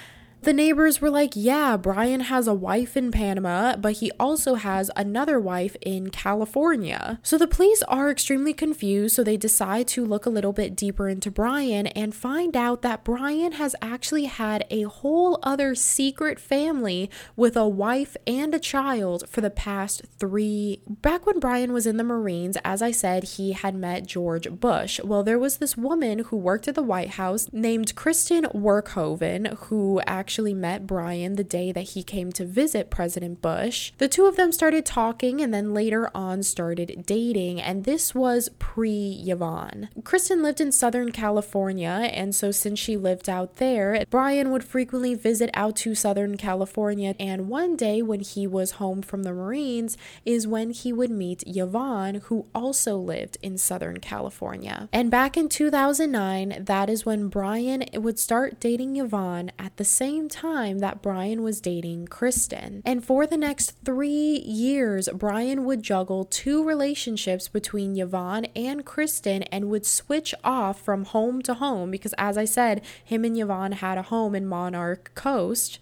The 0.43 0.53
neighbors 0.53 0.99
were 0.99 1.11
like, 1.11 1.33
Yeah, 1.35 1.77
Brian 1.77 2.21
has 2.21 2.47
a 2.47 2.53
wife 2.55 2.97
in 2.97 3.11
Panama, 3.11 3.75
but 3.75 3.93
he 3.93 4.11
also 4.19 4.55
has 4.55 4.89
another 4.95 5.39
wife 5.39 5.77
in 5.81 6.09
California. 6.09 7.19
So 7.21 7.37
the 7.37 7.47
police 7.47 7.83
are 7.83 8.09
extremely 8.09 8.51
confused, 8.51 9.15
so 9.15 9.23
they 9.23 9.37
decide 9.37 9.87
to 9.89 10.03
look 10.03 10.25
a 10.25 10.31
little 10.31 10.51
bit 10.51 10.75
deeper 10.75 11.07
into 11.07 11.29
Brian 11.29 11.85
and 11.87 12.15
find 12.15 12.57
out 12.57 12.81
that 12.81 13.03
Brian 13.03 13.53
has 13.53 13.75
actually 13.83 14.25
had 14.25 14.65
a 14.71 14.83
whole 14.83 15.37
other 15.43 15.75
secret 15.75 16.39
family 16.39 17.11
with 17.35 17.55
a 17.55 17.67
wife 17.67 18.17
and 18.25 18.55
a 18.55 18.59
child 18.59 19.29
for 19.29 19.41
the 19.41 19.51
past 19.51 20.01
three. 20.17 20.81
Back 20.87 21.27
when 21.27 21.39
Brian 21.39 21.71
was 21.71 21.85
in 21.85 21.97
the 21.97 22.03
Marines, 22.03 22.57
as 22.65 22.81
I 22.81 22.89
said, 22.89 23.23
he 23.23 23.51
had 23.51 23.75
met 23.75 24.07
George 24.07 24.49
Bush. 24.49 24.99
Well, 25.03 25.21
there 25.21 25.37
was 25.37 25.57
this 25.57 25.77
woman 25.77 26.19
who 26.19 26.37
worked 26.37 26.67
at 26.67 26.73
the 26.73 26.81
White 26.81 27.11
House 27.11 27.47
named 27.53 27.93
Kristen 27.93 28.45
Werkhoven 28.45 29.55
who 29.65 30.01
actually 30.07 30.30
actually 30.31 30.53
met 30.53 30.87
Brian 30.87 31.35
the 31.35 31.43
day 31.43 31.73
that 31.73 31.89
he 31.89 32.03
came 32.03 32.31
to 32.31 32.45
visit 32.45 32.89
President 32.89 33.41
Bush. 33.41 33.91
The 33.97 34.07
two 34.07 34.27
of 34.27 34.37
them 34.37 34.53
started 34.53 34.85
talking 34.85 35.41
and 35.41 35.53
then 35.53 35.73
later 35.73 36.09
on 36.15 36.41
started 36.41 37.03
dating, 37.05 37.59
and 37.59 37.83
this 37.83 38.15
was 38.15 38.47
pre 38.57 39.21
Yvonne. 39.27 39.89
Kristen 40.05 40.41
lived 40.41 40.61
in 40.61 40.71
Southern 40.71 41.11
California, 41.11 42.09
and 42.13 42.33
so 42.33 42.49
since 42.49 42.79
she 42.79 42.95
lived 42.95 43.27
out 43.27 43.57
there, 43.57 44.05
Brian 44.09 44.51
would 44.51 44.63
frequently 44.63 45.15
visit 45.15 45.49
out 45.53 45.75
to 45.75 45.95
Southern 45.95 46.37
California. 46.37 47.13
And 47.19 47.49
one 47.49 47.75
day 47.75 48.01
when 48.01 48.21
he 48.21 48.47
was 48.47 48.79
home 48.79 49.01
from 49.01 49.23
the 49.23 49.33
Marines, 49.33 49.97
is 50.23 50.47
when 50.47 50.69
he 50.69 50.93
would 50.93 51.11
meet 51.11 51.43
Yvonne, 51.45 52.21
who 52.27 52.45
also 52.55 52.95
lived 52.95 53.37
in 53.41 53.57
Southern 53.57 53.99
California. 53.99 54.87
And 54.93 55.11
back 55.11 55.35
in 55.35 55.49
2009, 55.49 56.63
that 56.63 56.89
is 56.89 57.05
when 57.05 57.27
Brian 57.27 57.83
would 57.95 58.17
start 58.17 58.61
dating 58.61 58.95
Yvonne 58.95 59.51
at 59.59 59.75
the 59.75 59.83
same 59.83 60.20
time 60.29 60.79
that 60.79 61.01
Brian 61.01 61.43
was 61.43 61.61
dating 61.61 62.07
Kristen. 62.07 62.81
And 62.85 63.03
for 63.03 63.25
the 63.25 63.37
next 63.37 63.71
three 63.83 64.39
years, 64.45 65.09
Brian 65.13 65.65
would 65.65 65.83
juggle 65.83 66.25
two 66.25 66.63
relationships 66.63 67.47
between 67.47 67.97
Yvonne 67.97 68.45
and 68.55 68.85
Kristen 68.85 69.43
and 69.43 69.69
would 69.69 69.85
switch 69.85 70.33
off 70.43 70.81
from 70.81 71.05
home 71.05 71.41
to 71.43 71.55
home 71.55 71.91
because, 71.91 72.13
as 72.17 72.37
I 72.37 72.45
said, 72.45 72.81
him 73.03 73.25
and 73.25 73.37
Yvonne 73.37 73.73
had 73.73 73.97
a 73.97 74.03
home 74.03 74.35
in 74.35 74.45
Monarch 74.47 75.11
Coast. 75.15 75.79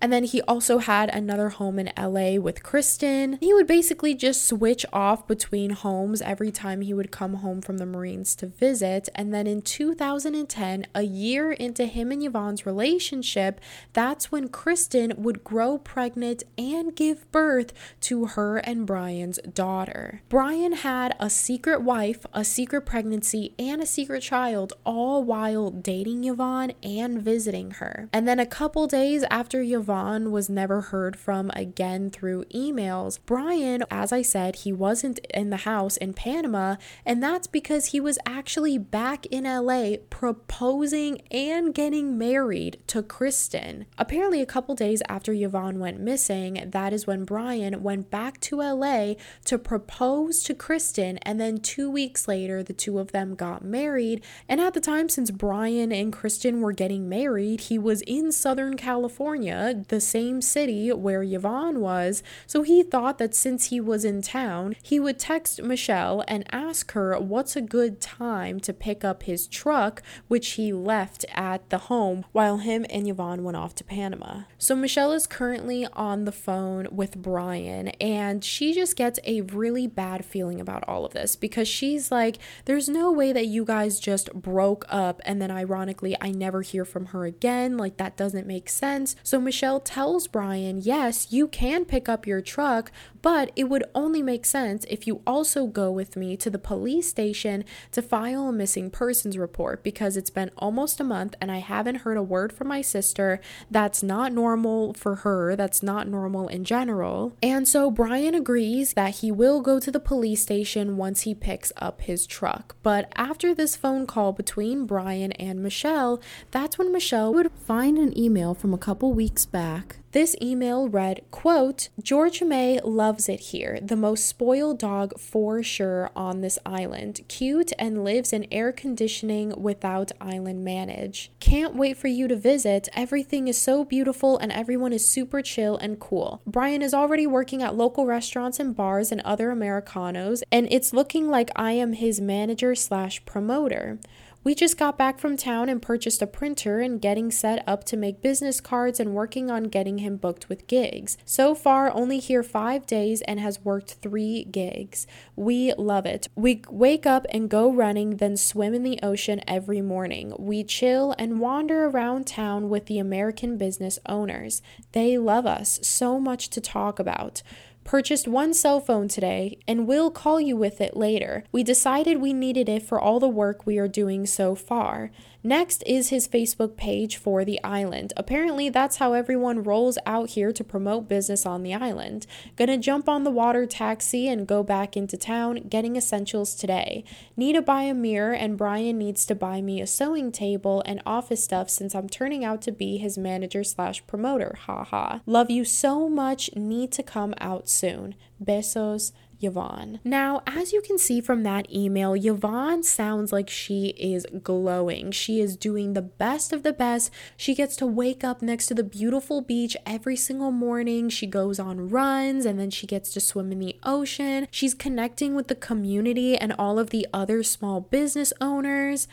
And 0.00 0.12
then 0.12 0.24
he 0.24 0.42
also 0.42 0.78
had 0.78 1.08
another 1.10 1.48
home 1.48 1.78
in 1.78 1.90
LA 1.98 2.40
with 2.40 2.62
Kristen. 2.62 3.38
He 3.40 3.54
would 3.54 3.66
basically 3.66 4.14
just 4.14 4.46
switch 4.46 4.84
off 4.92 5.26
between 5.26 5.70
homes 5.70 6.22
every 6.22 6.50
time 6.50 6.80
he 6.80 6.94
would 6.94 7.10
come 7.10 7.34
home 7.34 7.60
from 7.60 7.78
the 7.78 7.86
Marines 7.86 8.34
to 8.36 8.46
visit. 8.46 9.08
And 9.14 9.32
then 9.32 9.46
in 9.46 9.62
2010, 9.62 10.86
a 10.94 11.02
year 11.02 11.52
into 11.52 11.86
him 11.86 12.12
and 12.12 12.22
Yvonne's 12.22 12.66
relationship, 12.66 13.60
that's 13.92 14.30
when 14.30 14.48
Kristen 14.48 15.14
would 15.16 15.44
grow 15.44 15.78
pregnant 15.78 16.42
and 16.58 16.94
give 16.94 17.30
birth 17.32 17.72
to 18.02 18.26
her 18.26 18.58
and 18.58 18.86
Brian's 18.86 19.38
daughter. 19.38 20.22
Brian 20.28 20.72
had 20.72 21.16
a 21.18 21.30
secret 21.30 21.82
wife, 21.82 22.26
a 22.32 22.44
secret 22.44 22.82
pregnancy, 22.82 23.54
and 23.58 23.80
a 23.80 23.86
secret 23.86 24.22
child, 24.22 24.72
all 24.84 25.24
while 25.24 25.70
dating 25.70 26.24
Yvonne 26.24 26.72
and 26.82 27.22
visiting 27.22 27.72
her. 27.72 28.08
And 28.12 28.28
then 28.28 28.38
a 28.38 28.46
couple 28.46 28.86
days 28.86 29.24
after 29.30 29.60
Yvonne 29.62 29.85
Vaughn 29.86 30.32
was 30.32 30.50
never 30.50 30.80
heard 30.80 31.16
from 31.16 31.50
again 31.54 32.10
through 32.10 32.44
emails. 32.46 33.20
Brian, 33.24 33.84
as 33.88 34.12
I 34.12 34.20
said, 34.20 34.56
he 34.56 34.72
wasn't 34.72 35.20
in 35.32 35.50
the 35.50 35.58
house 35.58 35.96
in 35.96 36.12
Panama, 36.12 36.74
and 37.04 37.22
that's 37.22 37.46
because 37.46 37.86
he 37.86 38.00
was 38.00 38.18
actually 38.26 38.78
back 38.78 39.26
in 39.26 39.44
LA 39.44 39.98
proposing 40.10 41.22
and 41.30 41.72
getting 41.72 42.18
married 42.18 42.78
to 42.88 43.00
Kristen. 43.00 43.86
Apparently, 43.96 44.42
a 44.42 44.46
couple 44.46 44.74
days 44.74 45.02
after 45.08 45.32
Yvonne 45.32 45.78
went 45.78 46.00
missing, 46.00 46.64
that 46.66 46.92
is 46.92 47.06
when 47.06 47.24
Brian 47.24 47.80
went 47.84 48.10
back 48.10 48.40
to 48.40 48.56
LA 48.56 49.14
to 49.44 49.56
propose 49.56 50.42
to 50.42 50.54
Kristen, 50.54 51.18
and 51.18 51.40
then 51.40 51.58
two 51.58 51.88
weeks 51.88 52.26
later, 52.26 52.60
the 52.64 52.72
two 52.72 52.98
of 52.98 53.12
them 53.12 53.36
got 53.36 53.64
married. 53.64 54.24
And 54.48 54.60
at 54.60 54.74
the 54.74 54.80
time, 54.80 55.08
since 55.08 55.30
Brian 55.30 55.92
and 55.92 56.12
Kristen 56.12 56.60
were 56.60 56.72
getting 56.72 57.08
married, 57.08 57.60
he 57.60 57.78
was 57.78 58.02
in 58.02 58.32
Southern 58.32 58.76
California 58.76 59.75
the 59.84 60.00
same 60.00 60.40
city 60.40 60.92
where 60.92 61.22
Yvonne 61.22 61.80
was, 61.80 62.22
so 62.46 62.62
he 62.62 62.82
thought 62.82 63.18
that 63.18 63.34
since 63.34 63.66
he 63.66 63.80
was 63.80 64.04
in 64.04 64.22
town, 64.22 64.76
he 64.82 64.98
would 65.00 65.18
text 65.18 65.62
Michelle 65.62 66.24
and 66.28 66.44
ask 66.52 66.92
her 66.92 67.18
what's 67.18 67.56
a 67.56 67.60
good 67.60 68.00
time 68.00 68.60
to 68.60 68.72
pick 68.72 69.04
up 69.04 69.24
his 69.24 69.46
truck, 69.46 70.02
which 70.28 70.52
he 70.52 70.72
left 70.72 71.24
at 71.34 71.68
the 71.70 71.78
home 71.78 72.24
while 72.32 72.58
him 72.58 72.86
and 72.90 73.08
Yvonne 73.08 73.44
went 73.44 73.56
off 73.56 73.74
to 73.76 73.84
Panama. 73.84 74.42
So 74.58 74.76
Michelle 74.76 75.12
is 75.12 75.26
currently 75.26 75.86
on 75.92 76.24
the 76.24 76.32
phone 76.32 76.88
with 76.90 77.16
Brian, 77.16 77.88
and 78.00 78.44
she 78.44 78.72
just 78.72 78.96
gets 78.96 79.18
a 79.24 79.42
really 79.42 79.86
bad 79.86 80.24
feeling 80.24 80.60
about 80.60 80.84
all 80.88 81.04
of 81.04 81.12
this 81.12 81.36
because 81.36 81.68
she's 81.68 82.10
like, 82.10 82.38
there's 82.64 82.88
no 82.88 83.10
way 83.10 83.32
that 83.32 83.46
you 83.46 83.64
guys 83.64 84.00
just 84.00 84.32
broke 84.32 84.84
up 84.88 85.20
and 85.24 85.40
then 85.42 85.50
ironically 85.50 86.16
I 86.20 86.30
never 86.30 86.62
hear 86.62 86.84
from 86.84 87.06
her 87.06 87.24
again. 87.24 87.76
Like 87.76 87.96
that 87.96 88.16
doesn't 88.16 88.46
make 88.46 88.68
sense. 88.68 89.16
So 89.22 89.40
Michelle 89.40 89.65
Michelle 89.66 89.80
tells 89.80 90.28
Brian, 90.28 90.78
yes, 90.80 91.32
you 91.32 91.48
can 91.48 91.84
pick 91.84 92.08
up 92.08 92.24
your 92.24 92.40
truck, 92.40 92.92
but 93.26 93.50
it 93.56 93.64
would 93.64 93.82
only 93.92 94.22
make 94.22 94.46
sense 94.46 94.86
if 94.88 95.04
you 95.04 95.20
also 95.26 95.66
go 95.66 95.90
with 95.90 96.14
me 96.14 96.36
to 96.36 96.48
the 96.48 96.60
police 96.60 97.08
station 97.08 97.64
to 97.90 98.00
file 98.00 98.46
a 98.46 98.52
missing 98.52 98.88
persons 98.88 99.36
report 99.36 99.82
because 99.82 100.16
it's 100.16 100.30
been 100.30 100.48
almost 100.58 101.00
a 101.00 101.02
month 101.02 101.34
and 101.40 101.50
I 101.50 101.58
haven't 101.58 102.02
heard 102.02 102.16
a 102.16 102.22
word 102.22 102.52
from 102.52 102.68
my 102.68 102.82
sister. 102.82 103.40
That's 103.68 104.00
not 104.00 104.32
normal 104.32 104.94
for 104.94 105.16
her, 105.16 105.56
that's 105.56 105.82
not 105.82 106.06
normal 106.06 106.46
in 106.46 106.62
general. 106.62 107.32
And 107.42 107.66
so 107.66 107.90
Brian 107.90 108.36
agrees 108.36 108.92
that 108.92 109.16
he 109.16 109.32
will 109.32 109.60
go 109.60 109.80
to 109.80 109.90
the 109.90 109.98
police 109.98 110.42
station 110.42 110.96
once 110.96 111.22
he 111.22 111.34
picks 111.34 111.72
up 111.78 112.02
his 112.02 112.28
truck. 112.28 112.76
But 112.84 113.10
after 113.16 113.56
this 113.56 113.74
phone 113.74 114.06
call 114.06 114.34
between 114.34 114.86
Brian 114.86 115.32
and 115.32 115.64
Michelle, 115.64 116.20
that's 116.52 116.78
when 116.78 116.92
Michelle 116.92 117.34
would 117.34 117.50
find 117.50 117.98
an 117.98 118.16
email 118.16 118.54
from 118.54 118.72
a 118.72 118.78
couple 118.78 119.12
weeks 119.12 119.44
back. 119.46 119.96
This 120.16 120.34
email 120.40 120.88
read, 120.88 121.20
quote, 121.30 121.90
George 122.02 122.42
May 122.42 122.80
loves 122.80 123.28
it 123.28 123.38
here. 123.52 123.78
The 123.82 123.96
most 123.96 124.24
spoiled 124.24 124.78
dog 124.78 125.20
for 125.20 125.62
sure 125.62 126.10
on 126.16 126.40
this 126.40 126.58
island. 126.64 127.20
Cute 127.28 127.70
and 127.78 128.02
lives 128.02 128.32
in 128.32 128.46
air 128.50 128.72
conditioning 128.72 129.52
without 129.60 130.12
island 130.18 130.64
manage. 130.64 131.30
Can't 131.38 131.76
wait 131.76 131.98
for 131.98 132.08
you 132.08 132.28
to 132.28 132.34
visit. 132.34 132.88
Everything 132.94 133.46
is 133.46 133.58
so 133.58 133.84
beautiful 133.84 134.38
and 134.38 134.50
everyone 134.50 134.94
is 134.94 135.06
super 135.06 135.42
chill 135.42 135.76
and 135.76 136.00
cool. 136.00 136.40
Brian 136.46 136.80
is 136.80 136.94
already 136.94 137.26
working 137.26 137.62
at 137.62 137.76
local 137.76 138.06
restaurants 138.06 138.58
and 138.58 138.74
bars 138.74 139.12
and 139.12 139.20
other 139.20 139.50
Americanos, 139.50 140.42
and 140.50 140.66
it's 140.70 140.94
looking 140.94 141.28
like 141.28 141.50
I 141.54 141.72
am 141.72 141.92
his 141.92 142.22
manager 142.22 142.74
slash 142.74 143.22
promoter. 143.26 143.98
We 144.46 144.54
just 144.54 144.78
got 144.78 144.96
back 144.96 145.18
from 145.18 145.36
town 145.36 145.68
and 145.68 145.82
purchased 145.82 146.22
a 146.22 146.26
printer 146.28 146.78
and 146.78 147.00
getting 147.00 147.32
set 147.32 147.64
up 147.66 147.82
to 147.86 147.96
make 147.96 148.22
business 148.22 148.60
cards 148.60 149.00
and 149.00 149.12
working 149.12 149.50
on 149.50 149.64
getting 149.64 149.98
him 149.98 150.18
booked 150.18 150.48
with 150.48 150.68
gigs. 150.68 151.18
So 151.24 151.52
far, 151.52 151.90
only 151.92 152.20
here 152.20 152.44
five 152.44 152.86
days 152.86 153.22
and 153.22 153.40
has 153.40 153.64
worked 153.64 153.94
three 153.94 154.44
gigs. 154.44 155.08
We 155.34 155.74
love 155.74 156.06
it. 156.06 156.28
We 156.36 156.62
wake 156.70 157.06
up 157.06 157.26
and 157.30 157.50
go 157.50 157.72
running, 157.72 158.18
then 158.18 158.36
swim 158.36 158.72
in 158.72 158.84
the 158.84 159.00
ocean 159.02 159.40
every 159.48 159.80
morning. 159.80 160.32
We 160.38 160.62
chill 160.62 161.16
and 161.18 161.40
wander 161.40 161.86
around 161.86 162.28
town 162.28 162.68
with 162.68 162.86
the 162.86 163.00
American 163.00 163.58
business 163.58 163.98
owners. 164.06 164.62
They 164.92 165.18
love 165.18 165.46
us, 165.46 165.80
so 165.82 166.20
much 166.20 166.50
to 166.50 166.60
talk 166.60 167.00
about. 167.00 167.42
Purchased 167.86 168.26
one 168.26 168.52
cell 168.52 168.80
phone 168.80 169.06
today 169.06 169.60
and 169.68 169.86
will 169.86 170.10
call 170.10 170.40
you 170.40 170.56
with 170.56 170.80
it 170.80 170.96
later. 170.96 171.44
We 171.52 171.62
decided 171.62 172.20
we 172.20 172.32
needed 172.32 172.68
it 172.68 172.82
for 172.82 173.00
all 173.00 173.20
the 173.20 173.28
work 173.28 173.64
we 173.64 173.78
are 173.78 173.86
doing 173.86 174.26
so 174.26 174.56
far. 174.56 175.12
Next 175.46 175.84
is 175.86 176.08
his 176.08 176.26
Facebook 176.26 176.76
page 176.76 177.18
for 177.18 177.44
the 177.44 177.62
island. 177.62 178.12
Apparently, 178.16 178.68
that's 178.68 178.96
how 178.96 179.12
everyone 179.12 179.62
rolls 179.62 179.96
out 180.04 180.30
here 180.30 180.50
to 180.50 180.64
promote 180.64 181.08
business 181.08 181.46
on 181.46 181.62
the 181.62 181.72
island. 181.72 182.26
Gonna 182.56 182.76
jump 182.76 183.08
on 183.08 183.22
the 183.22 183.30
water 183.30 183.64
taxi 183.64 184.26
and 184.26 184.44
go 184.44 184.64
back 184.64 184.96
into 184.96 185.16
town, 185.16 185.68
getting 185.68 185.94
essentials 185.94 186.56
today. 186.56 187.04
Need 187.36 187.52
to 187.52 187.62
buy 187.62 187.82
a 187.82 187.94
mirror, 187.94 188.32
and 188.32 188.58
Brian 188.58 188.98
needs 188.98 189.24
to 189.26 189.36
buy 189.36 189.62
me 189.62 189.80
a 189.80 189.86
sewing 189.86 190.32
table 190.32 190.82
and 190.84 191.00
office 191.06 191.44
stuff 191.44 191.70
since 191.70 191.94
I'm 191.94 192.08
turning 192.08 192.44
out 192.44 192.60
to 192.62 192.72
be 192.72 192.96
his 192.96 193.16
manager 193.16 193.62
slash 193.62 194.04
promoter. 194.08 194.56
Haha. 194.66 195.20
Love 195.26 195.48
you 195.48 195.64
so 195.64 196.08
much. 196.08 196.50
Need 196.56 196.90
to 196.90 197.04
come 197.04 197.34
out 197.38 197.68
soon. 197.68 198.16
Besos. 198.42 199.12
Yvonne. 199.40 200.00
Now, 200.04 200.42
as 200.46 200.72
you 200.72 200.80
can 200.80 200.98
see 200.98 201.20
from 201.20 201.42
that 201.42 201.70
email, 201.72 202.14
Yvonne 202.14 202.82
sounds 202.82 203.32
like 203.32 203.50
she 203.50 203.88
is 203.98 204.26
glowing. 204.42 205.10
She 205.10 205.40
is 205.40 205.56
doing 205.56 205.92
the 205.92 206.02
best 206.02 206.52
of 206.52 206.62
the 206.62 206.72
best. 206.72 207.10
She 207.36 207.54
gets 207.54 207.76
to 207.76 207.86
wake 207.86 208.24
up 208.24 208.42
next 208.42 208.66
to 208.66 208.74
the 208.74 208.82
beautiful 208.82 209.40
beach 209.40 209.76
every 209.84 210.16
single 210.16 210.50
morning. 210.50 211.08
She 211.08 211.26
goes 211.26 211.58
on 211.58 211.88
runs 211.88 212.44
and 212.44 212.58
then 212.58 212.70
she 212.70 212.86
gets 212.86 213.12
to 213.12 213.20
swim 213.20 213.52
in 213.52 213.58
the 213.58 213.78
ocean. 213.82 214.48
She's 214.50 214.74
connecting 214.74 215.34
with 215.34 215.48
the 215.48 215.54
community 215.54 216.36
and 216.36 216.54
all 216.58 216.78
of 216.78 216.90
the 216.90 217.06
other 217.12 217.42
small 217.42 217.80
business 217.80 218.32
owners. 218.40 219.08